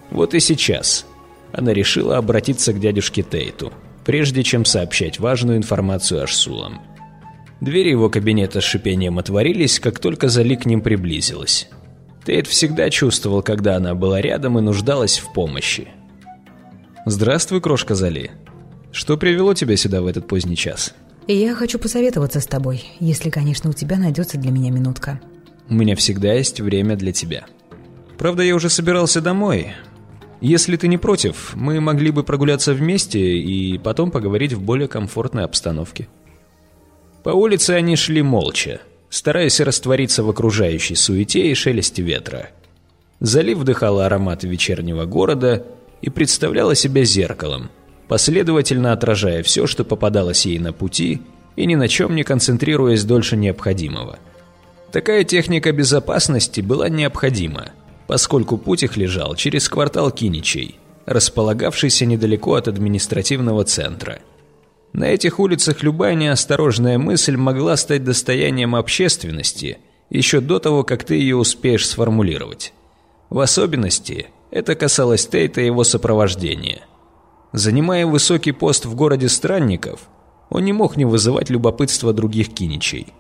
[0.09, 1.05] Вот и сейчас
[1.53, 3.73] она решила обратиться к дядюшке Тейту,
[4.05, 6.81] прежде чем сообщать важную информацию Ашсулам.
[7.61, 11.67] Двери его кабинета с шипением отворились, как только Зали к ним приблизилась.
[12.25, 15.87] Тейт всегда чувствовал, когда она была рядом и нуждалась в помощи.
[17.05, 18.31] «Здравствуй, крошка Зали.
[18.91, 20.93] Что привело тебя сюда в этот поздний час?»
[21.31, 25.21] Я хочу посоветоваться с тобой, если, конечно, у тебя найдется для меня минутка.
[25.69, 27.45] У меня всегда есть время для тебя.
[28.17, 29.73] Правда, я уже собирался домой.
[30.41, 35.43] Если ты не против, мы могли бы прогуляться вместе и потом поговорить в более комфортной
[35.43, 36.07] обстановке.
[37.23, 38.79] По улице они шли молча,
[39.09, 42.49] стараясь раствориться в окружающей суете и шелесте ветра.
[43.19, 45.65] Залив вдыхала ароматы вечернего города
[46.01, 47.69] и представляла себя зеркалом,
[48.07, 51.21] последовательно отражая все, что попадалось ей на пути,
[51.57, 54.19] и ни на чем не концентрируясь дольше необходимого.
[54.93, 57.71] Такая техника безопасности была необходима,
[58.09, 64.17] поскольку путь их лежал через квартал Киничей, располагавшийся недалеко от административного центра.
[64.93, 69.77] На этих улицах любая неосторожная мысль могла стать достоянием общественности
[70.09, 72.73] еще до того, как ты ее успеешь сформулировать.
[73.29, 76.81] В особенности это касалось Тейта и его сопровождения.
[77.53, 80.09] Занимая высокий пост в городе странников,
[80.49, 83.13] он не мог не вызывать любопытства других киничей.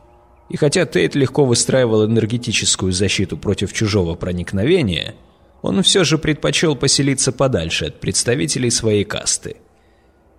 [0.49, 5.15] И хотя Тейт легко выстраивал энергетическую защиту против чужого проникновения,
[5.61, 9.57] он все же предпочел поселиться подальше от представителей своей касты.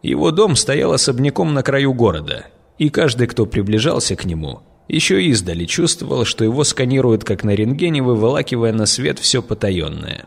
[0.02, 2.46] Его дом стоял особняком на краю города,
[2.78, 8.02] и каждый, кто приближался к нему, еще издали чувствовал, что его сканируют как на рентгене,
[8.02, 10.26] выволакивая на свет все потаенное.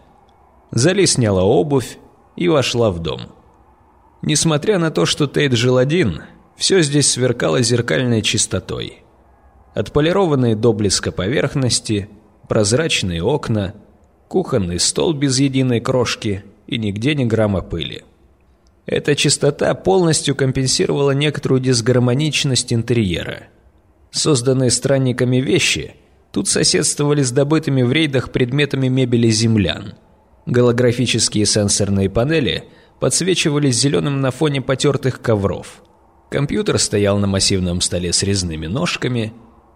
[0.72, 1.98] Зали сняла обувь
[2.38, 3.22] и вошла в дом.
[4.22, 6.22] Несмотря на то, что Тейт жил один,
[6.56, 9.03] все здесь сверкало зеркальной чистотой.
[9.74, 12.10] Отполированные до блеска поверхности,
[12.48, 13.74] прозрачные окна,
[14.28, 18.04] кухонный стол без единой крошки и нигде ни грамма пыли.
[18.86, 23.48] Эта чистота полностью компенсировала некоторую дисгармоничность интерьера–
[24.14, 25.96] Созданные странниками вещи
[26.32, 29.96] тут соседствовали с добытыми в рейдах предметами мебели землян.
[30.46, 32.66] Голографические сенсорные панели
[33.00, 35.82] подсвечивались зеленым на фоне потертых ковров.
[36.30, 39.34] Компьютер стоял на массивном столе с резными ножками.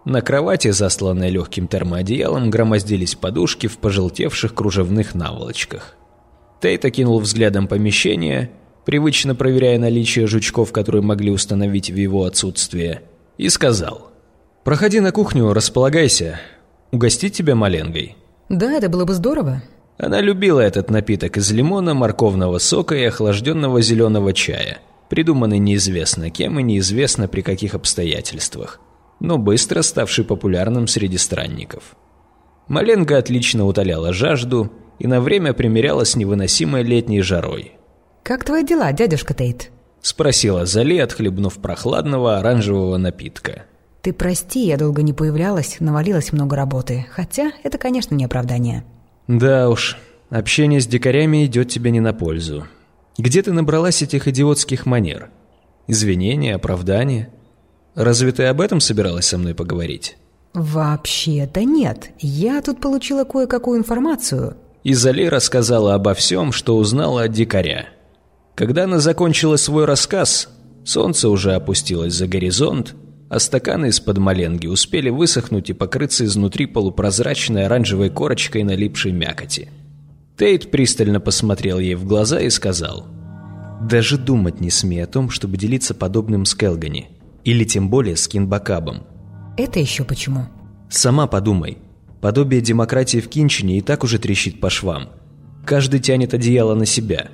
[0.08, 5.96] На кровати, засланной легким термоодеялом, громоздились подушки в пожелтевших кружевных наволочках.
[6.62, 8.50] Тейт окинул взглядом помещение,
[8.86, 13.02] привычно проверяя наличие жучков, которые могли установить в его отсутствие,
[13.36, 14.10] и сказал
[14.64, 16.40] «Проходи на кухню, располагайся.
[16.90, 18.16] Угостить тебя маленгой?»
[18.48, 19.62] Да, это было бы здорово.
[19.98, 24.78] Она любила этот напиток из лимона, морковного сока и охлажденного зеленого чая,
[25.10, 28.80] придуманный неизвестно кем и неизвестно при каких обстоятельствах,
[29.20, 31.96] но быстро ставший популярным среди странников.
[32.68, 37.72] Маленга отлично утоляла жажду и на время примеряла с невыносимой летней жарой.
[38.22, 39.70] «Как твои дела, дядюшка Тейт?»–
[40.02, 43.64] спросила Зали, отхлебнув прохладного оранжевого напитка.
[44.02, 47.06] Ты прости, я долго не появлялась, навалилось много работы.
[47.10, 48.84] Хотя это, конечно, не оправдание.
[49.26, 49.98] Да уж,
[50.30, 52.66] общение с дикарями идет тебе не на пользу.
[53.18, 55.30] Где ты набралась этих идиотских манер?
[55.88, 57.30] Извинения, оправдания?
[57.98, 60.16] Разве ты об этом собиралась со мной поговорить?
[60.54, 62.12] Вообще-то нет.
[62.20, 64.56] Я тут получила кое-какую информацию.
[64.84, 67.88] Изали рассказала обо всем, что узнала от дикаря.
[68.54, 70.48] Когда она закончила свой рассказ,
[70.84, 72.94] солнце уже опустилось за горизонт,
[73.28, 79.70] а стаканы из-под маленги успели высохнуть и покрыться изнутри полупрозрачной оранжевой корочкой налипшей мякоти.
[80.36, 83.08] Тейт пристально посмотрел ей в глаза и сказал,
[83.82, 87.17] «Даже думать не смей о том, чтобы делиться подобным с Келгани,
[87.48, 89.04] или тем более с Кинбакабом».
[89.56, 90.48] «Это еще почему?»
[90.90, 91.78] «Сама подумай.
[92.20, 95.08] Подобие демократии в Кинчине и так уже трещит по швам.
[95.64, 97.28] Каждый тянет одеяло на себя.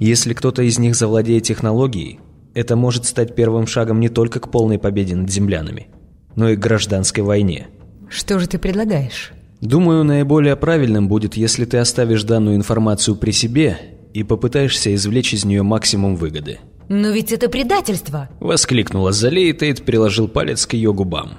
[0.00, 2.18] Если кто-то из них завладеет технологией,
[2.52, 5.86] это может стать первым шагом не только к полной победе над землянами,
[6.34, 7.68] но и к гражданской войне.
[8.08, 9.32] Что же ты предлагаешь?
[9.60, 13.78] Думаю, наиболее правильным будет, если ты оставишь данную информацию при себе
[14.14, 16.58] и попытаешься извлечь из нее максимум выгоды.
[16.92, 21.38] «Но ведь это предательство!» Воскликнула Зали, и Тейт приложил палец к ее губам.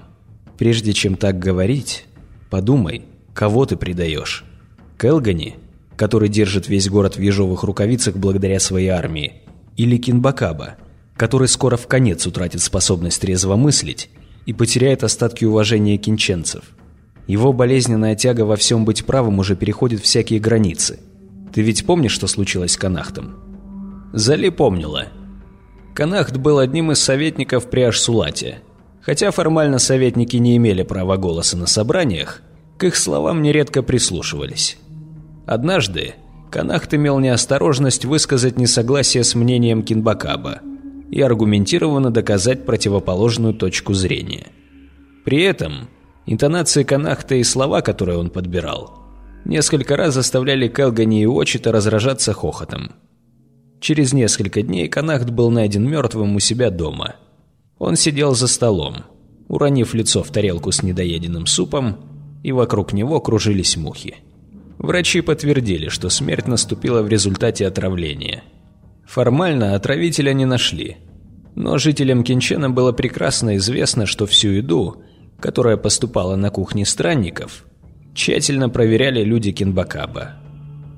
[0.58, 2.06] «Прежде чем так говорить,
[2.49, 4.45] подумай, кого ты предаешь?
[4.97, 5.58] Келгани,
[5.97, 9.41] который держит весь город в ежовых рукавицах благодаря своей армии,
[9.76, 10.78] или Кинбакаба,
[11.18, 14.10] который скоро в конец утратит способность трезво мыслить
[14.45, 16.64] и потеряет остатки уважения кинченцев.
[17.28, 20.99] Его болезненная тяга во всем быть правым уже переходит всякие границы.
[21.54, 23.36] Ты ведь помнишь, что случилось с Канахтом?
[24.14, 25.10] Зали помнила.
[25.94, 28.60] Канахт был одним из советников при Ашсулате.
[29.02, 32.42] Хотя формально советники не имели права голоса на собраниях,
[32.78, 34.78] к их словам нередко прислушивались.
[35.46, 36.16] Однажды
[36.52, 40.60] Канахт имел неосторожность высказать несогласие с мнением Кинбакаба–
[41.12, 44.48] и аргументированно доказать противоположную точку зрения.
[45.26, 45.89] При этом
[46.26, 48.98] интонации Канахта и слова, которые он подбирал,
[49.46, 52.94] несколько раз заставляли Келгани и Очита разражаться хохотом.
[53.82, 57.16] Через несколько дней Канахт был найден мертвым у себя дома.
[57.80, 58.98] Он сидел за столом,
[59.48, 61.98] уронив лицо в тарелку с недоеденным супом,
[62.44, 64.18] и вокруг него кружились мухи.
[64.78, 68.44] Врачи подтвердили, что смерть наступила в результате отравления.
[69.04, 70.98] Формально отравителя не нашли,
[71.56, 75.02] но жителям Кинчена было прекрасно известно, что всю еду,
[75.40, 77.66] которая поступала на кухне странников,
[78.14, 80.41] тщательно проверяли люди Кинбакаба.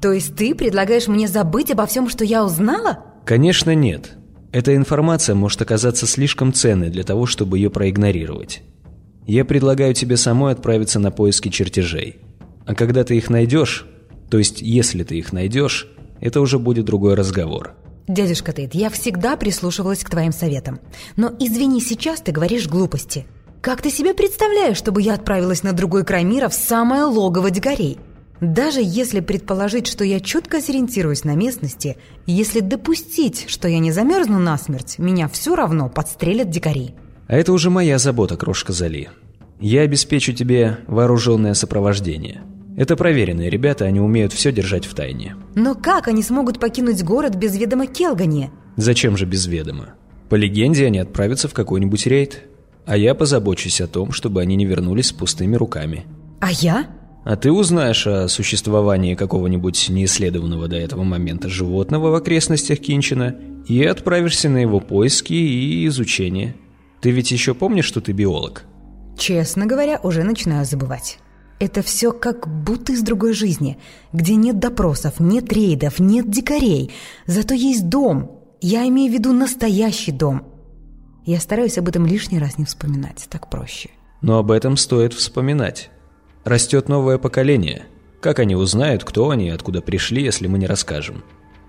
[0.03, 3.05] То есть ты предлагаешь мне забыть обо всем, что я узнала?
[3.23, 4.17] Конечно, нет.
[4.51, 8.63] Эта информация может оказаться слишком ценной для того, чтобы ее проигнорировать.
[9.25, 12.17] Я предлагаю тебе самой отправиться на поиски чертежей.
[12.65, 13.85] А когда ты их найдешь,
[14.29, 15.87] то есть если ты их найдешь,
[16.19, 17.71] это уже будет другой разговор.
[18.05, 20.81] Дядюшка Тейт, я всегда прислушивалась к твоим советам.
[21.15, 23.25] Но извини, сейчас ты говоришь глупости.
[23.61, 27.99] Как ты себе представляешь, чтобы я отправилась на другой край мира в самое логово дикарей?
[28.41, 34.39] Даже если предположить, что я четко сориентируюсь на местности, если допустить, что я не замерзну
[34.39, 36.95] насмерть, меня все равно подстрелят дикари.
[37.27, 39.09] А это уже моя забота, крошка Зали.
[39.59, 42.41] Я обеспечу тебе вооруженное сопровождение.
[42.75, 45.35] Это проверенные ребята, они умеют все держать в тайне.
[45.55, 48.49] Но как они смогут покинуть город без ведома Келгани?
[48.77, 49.93] Зачем же без ведома?
[50.29, 52.41] По легенде, они отправятся в какой-нибудь рейд.
[52.85, 56.05] А я позабочусь о том, чтобы они не вернулись с пустыми руками.
[56.41, 56.87] А я?
[57.23, 63.35] А ты узнаешь о существовании какого-нибудь неисследованного до этого момента животного в окрестностях Кинчина
[63.67, 66.55] и отправишься на его поиски и изучение.
[67.01, 68.65] Ты ведь еще помнишь, что ты биолог?
[69.17, 71.19] Честно говоря, уже начинаю забывать.
[71.59, 73.77] Это все как будто из другой жизни,
[74.11, 76.91] где нет допросов, нет рейдов, нет дикарей.
[77.25, 78.41] Зато есть дом.
[78.59, 80.47] Я имею в виду настоящий дом.
[81.25, 83.91] Я стараюсь об этом лишний раз не вспоминать, так проще.
[84.21, 85.89] Но об этом стоит вспоминать.
[86.43, 87.83] Растет новое поколение.
[88.19, 91.23] Как они узнают, кто они и откуда пришли, если мы не расскажем?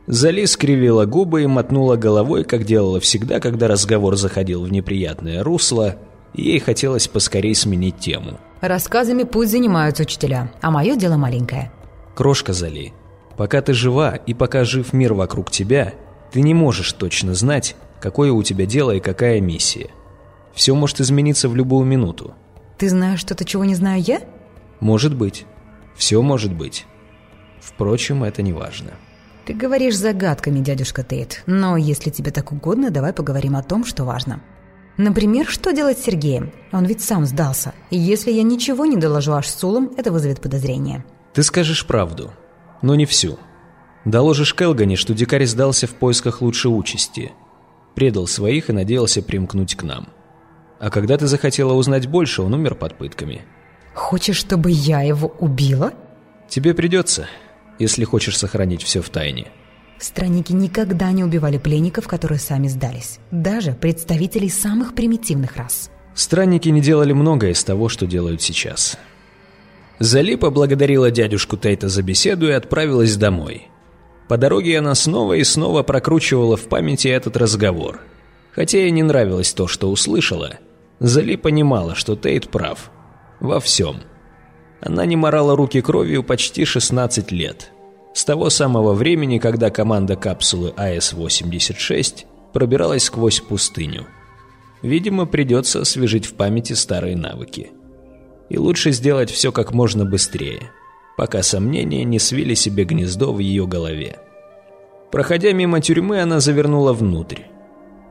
[0.08, 5.96] Зали скривила губы и мотнула головой, как делала всегда, когда разговор заходил в неприятное русло,
[6.34, 8.38] и ей хотелось поскорей сменить тему.
[8.60, 11.72] Рассказами пусть занимаются учителя, а мое дело маленькое.
[12.16, 12.92] Крошка Зали,
[13.36, 15.94] пока ты жива и пока жив мир вокруг тебя,
[16.32, 19.90] ты не можешь точно знать, какое у тебя дело и какая миссия.
[20.52, 22.34] Все может измениться в любую минуту.
[22.76, 24.20] Ты знаешь что-то, чего не знаю я?
[24.80, 25.46] Может быть.
[25.94, 26.86] Все может быть.
[27.60, 28.92] Впрочем, это не важно.
[29.46, 31.42] Ты говоришь загадками, дядюшка Тейт.
[31.46, 34.40] Но если тебе так угодно, давай поговорим о том, что важно.
[34.96, 36.52] Например, что делать с Сергеем?
[36.72, 37.74] Он ведь сам сдался.
[37.90, 41.04] И если я ничего не доложу аж Сулам, это вызовет подозрение.
[41.32, 42.32] Ты скажешь правду,
[42.80, 43.38] но не всю.
[44.04, 47.32] Доложишь Келгане, что дикарь сдался в поисках лучшей участи.
[47.94, 50.08] Предал своих и надеялся примкнуть к нам.
[50.78, 53.42] А когда ты захотела узнать больше, он умер под пытками.
[53.94, 55.92] Хочешь, чтобы я его убила?
[56.48, 57.26] Тебе придется,
[57.78, 59.46] если хочешь сохранить все в тайне.
[59.98, 63.20] Странники никогда не убивали пленников, которые сами сдались.
[63.30, 65.90] Даже представителей самых примитивных рас.
[66.14, 68.98] Странники не делали многое из того, что делают сейчас.
[70.00, 73.68] Зали поблагодарила дядюшку Тейта за беседу и отправилась домой.
[74.28, 78.00] По дороге она снова и снова прокручивала в памяти этот разговор.
[78.52, 80.54] Хотя ей не нравилось то, что услышала,
[81.00, 82.90] Зали понимала, что Тейт прав.
[83.44, 83.96] Во всем.
[84.80, 87.72] Она не морала руки кровью почти 16 лет.
[88.14, 92.24] С того самого времени, когда команда капсулы АС-86
[92.54, 94.06] пробиралась сквозь пустыню.
[94.80, 97.72] Видимо, придется освежить в памяти старые навыки.
[98.48, 100.70] И лучше сделать все как можно быстрее,
[101.18, 104.20] пока сомнения не свили себе гнездо в ее голове.
[105.12, 107.42] Проходя мимо тюрьмы, она завернула внутрь.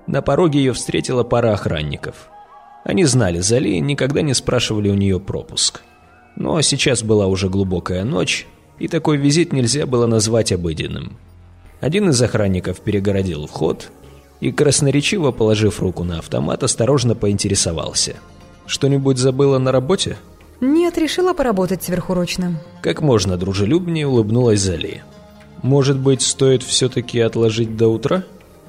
[0.06, 2.30] На пороге ее встретила пара охранников.
[2.84, 5.82] Они знали Зали и никогда не спрашивали у нее пропуск.
[6.36, 8.48] Но сейчас была уже глубокая ночь,
[8.80, 11.18] и такой визит нельзя было назвать обыденным.
[11.80, 13.90] Один из охранников перегородил вход
[14.40, 18.16] и, красноречиво положив руку на автомат, осторожно поинтересовался.
[18.66, 20.18] «Что-нибудь забыла на работе?»
[20.62, 22.62] Нет, решила поработать сверхурочно.
[22.82, 25.04] Как можно дружелюбнее улыбнулась Зали.
[25.62, 28.24] «Может быть, стоит все-таки отложить до утра?»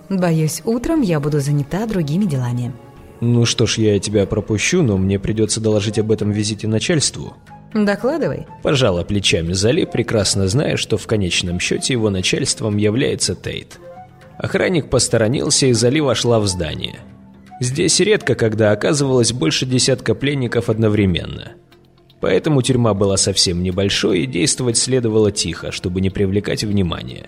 [0.09, 2.73] Боюсь, утром я буду занята другими делами.
[3.21, 7.35] «Ну что ж, я тебя пропущу, но мне придется доложить об этом визите начальству».
[7.75, 8.47] Докладывай.
[8.63, 13.81] Пожала плечами Зали, прекрасно зная, что в конечном счете его начальством является Тейт.
[14.39, 17.01] Охранник посторонился, и Зали вошла в здание.
[17.61, 21.53] Здесь редко когда оказывалось больше десятка пленников одновременно.
[22.21, 27.27] Поэтому тюрьма была совсем небольшой, и действовать следовало тихо, чтобы не привлекать внимания.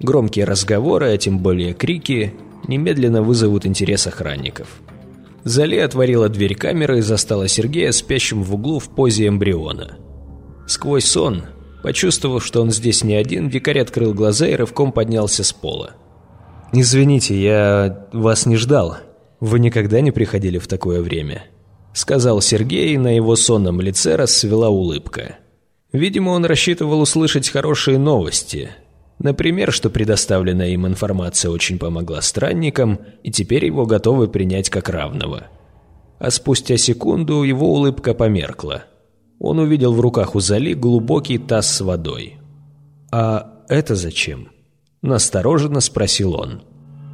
[0.00, 2.34] Громкие разговоры, а тем более крики,
[2.68, 4.80] немедленно вызовут интерес охранников.
[5.46, 9.96] Зали отворила дверь камеры и застала Сергея спящим в углу в позе эмбриона.
[10.66, 11.44] Сквозь сон,
[11.82, 15.92] почувствовав, что он здесь не один, дикарь открыл глаза и рывком поднялся с пола.
[16.72, 18.98] «Извините, я вас не ждал.
[19.40, 21.44] «Вы никогда не приходили в такое время?»
[21.92, 25.38] Сказал Сергей, и на его сонном лице расцвела улыбка.
[25.92, 28.70] Видимо, он рассчитывал услышать хорошие новости.
[29.18, 35.48] Например, что предоставленная им информация очень помогла странникам, и теперь его готовы принять как равного.
[36.18, 38.84] А спустя секунду его улыбка померкла.
[39.38, 42.38] Он увидел в руках у Зали глубокий таз с водой.
[43.10, 44.48] «А это зачем?»–
[45.02, 46.62] настороженно спросил он.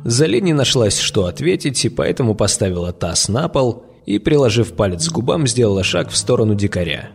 [0.04, 5.12] Зали не нашлась, что ответить, и поэтому поставила таз на пол и, приложив палец к
[5.12, 7.10] губам, сделала шаг в сторону дикаря.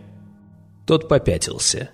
[0.86, 1.90] Тот попятился.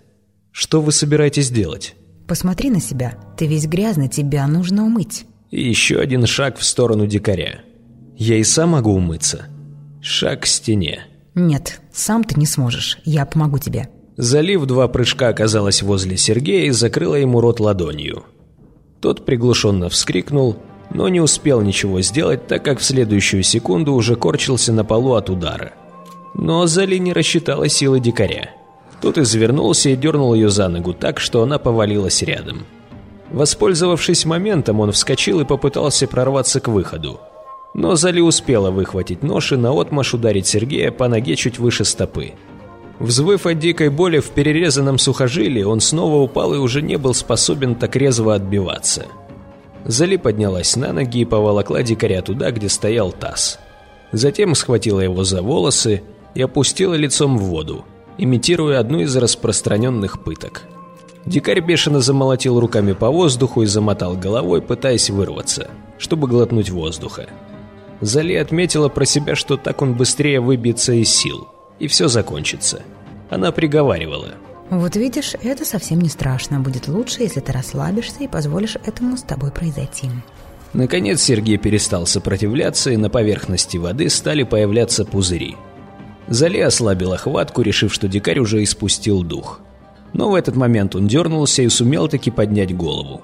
[0.53, 1.97] «Что вы собираетесь делать?»
[2.27, 3.17] Посмотри на себя.
[3.37, 5.27] Ты весь грязный, тебя нужно умыть.
[5.51, 7.61] Еще один шаг в сторону дикаря.
[8.17, 9.47] Я и сам могу умыться.
[10.01, 11.07] Шаг к стене.
[11.35, 12.99] Нет, сам ты не сможешь.
[13.05, 13.89] Я помогу тебе.
[14.17, 18.25] Залив два прыжка оказалась возле Сергея и закрыла ему рот ладонью.
[19.01, 20.57] Тот приглушенно вскрикнул,
[20.91, 25.31] но не успел ничего сделать, так как в следующую секунду уже корчился на полу от
[25.31, 25.73] удара.
[26.35, 28.51] Но Зали не рассчитала силы дикаря.
[29.05, 32.65] Тот извернулся и дернул ее за ногу так, что она повалилась рядом.
[33.31, 37.21] Воспользовавшись моментом, он вскочил и попытался прорваться к выходу.
[37.75, 42.33] Но Зали успела выхватить нож и наотмашь ударить Сергея по ноге чуть выше стопы.
[42.99, 47.75] Взвыв от дикой боли в перерезанном сухожилии, он снова упал и уже не был способен
[47.75, 49.05] так резво отбиваться.
[49.85, 53.59] Зали поднялась на ноги и поволокла дикаря туда, где стоял таз.
[54.13, 56.03] Затем схватила его за волосы
[56.35, 57.85] и опустила лицом в воду
[58.19, 60.63] имитируя одну из распространенных пыток.
[61.27, 67.29] Дикарь бешено замолотил руками по воздуху и замотал головой, пытаясь вырваться, чтобы глотнуть воздуха.
[68.01, 71.49] Зали отметила про себя, что так он быстрее выбьется из сил,
[71.79, 72.83] и все закончится.
[73.31, 74.35] Она приговаривала.
[74.69, 76.61] «Вот видишь, это совсем не страшно.
[76.61, 80.11] Будет лучше, если ты расслабишься и позволишь этому с тобой произойти».
[80.73, 85.57] Наконец Сергей перестал сопротивляться, и на поверхности воды стали появляться пузыри–
[86.29, 89.61] Зали ослабила хватку, решив, что дикарь уже испустил дух.
[90.13, 93.21] Но в этот момент он дернулся и сумел таки поднять голову.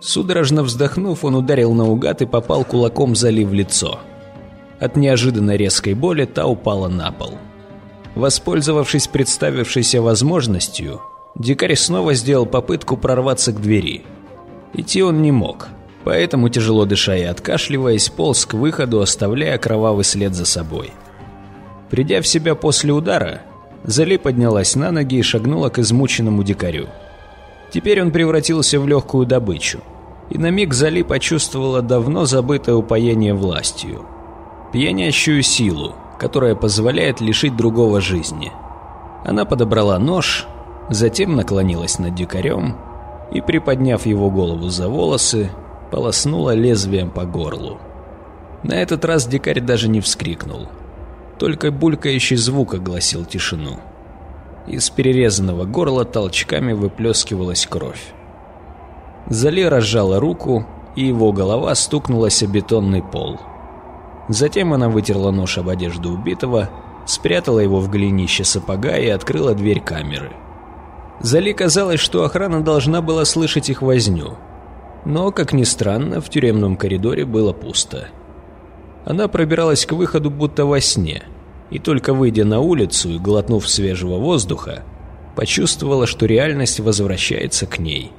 [0.00, 3.98] Судорожно вздохнув, он ударил наугад и попал кулаком Зали в лицо.
[4.78, 7.38] От неожиданно резкой боли та упала на пол.
[8.14, 11.00] Воспользовавшись представившейся возможностью,
[11.34, 14.04] дикарь снова сделал попытку прорваться к двери.
[14.74, 15.68] Идти он не мог,
[16.04, 20.92] поэтому, тяжело дыша и откашливаясь, полз к выходу, оставляя кровавый след за собой.
[21.90, 23.42] Придя в себя после удара,
[23.84, 26.88] Зали поднялась на ноги и шагнула к измученному дикарю.
[27.72, 29.78] Теперь он превратился в легкую добычу,
[30.30, 34.04] и на миг Зали почувствовала давно забытое упоение властью.
[34.72, 38.50] Пьянящую силу, которая позволяет лишить другого жизни.
[39.24, 40.48] Она подобрала нож,
[40.90, 42.76] затем наклонилась над дикарем
[43.30, 45.50] и, приподняв его голову за волосы,
[45.92, 47.78] полоснула лезвием по горлу.
[48.64, 50.66] На этот раз дикарь даже не вскрикнул–
[51.38, 53.78] только булькающий звук огласил тишину.
[54.66, 58.12] Из перерезанного горла толчками выплескивалась кровь.
[59.28, 60.66] Зали разжала руку,
[60.96, 63.38] и его голова стукнулась о бетонный пол.
[64.28, 66.70] Затем она вытерла нож об одежду убитого,
[67.06, 70.32] спрятала его в голенище сапога и открыла дверь камеры.
[71.20, 74.36] Зали казалось, что охрана должна была слышать их возню.
[75.04, 78.08] Но, как ни странно, в тюремном коридоре было пусто.
[79.06, 81.22] Она пробиралась к выходу будто во сне,
[81.70, 84.82] и только выйдя на улицу и глотнув свежего воздуха,
[85.36, 88.10] почувствовала, что реальность возвращается к ней.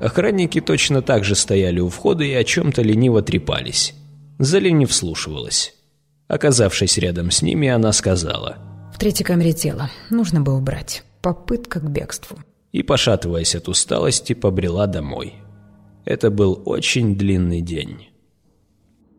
[0.00, 3.94] Охранники точно так же стояли у входа и о чем-то лениво трепались.
[4.40, 5.74] Зали не вслушивалась.
[6.26, 8.56] Оказавшись рядом с ними, она сказала.
[8.92, 9.90] «В третьей камере тело.
[10.10, 11.04] Нужно бы убрать.
[11.22, 12.38] Попытка к бегству».
[12.72, 15.34] И, пошатываясь от усталости, побрела домой.
[16.04, 18.09] Это был очень длинный день.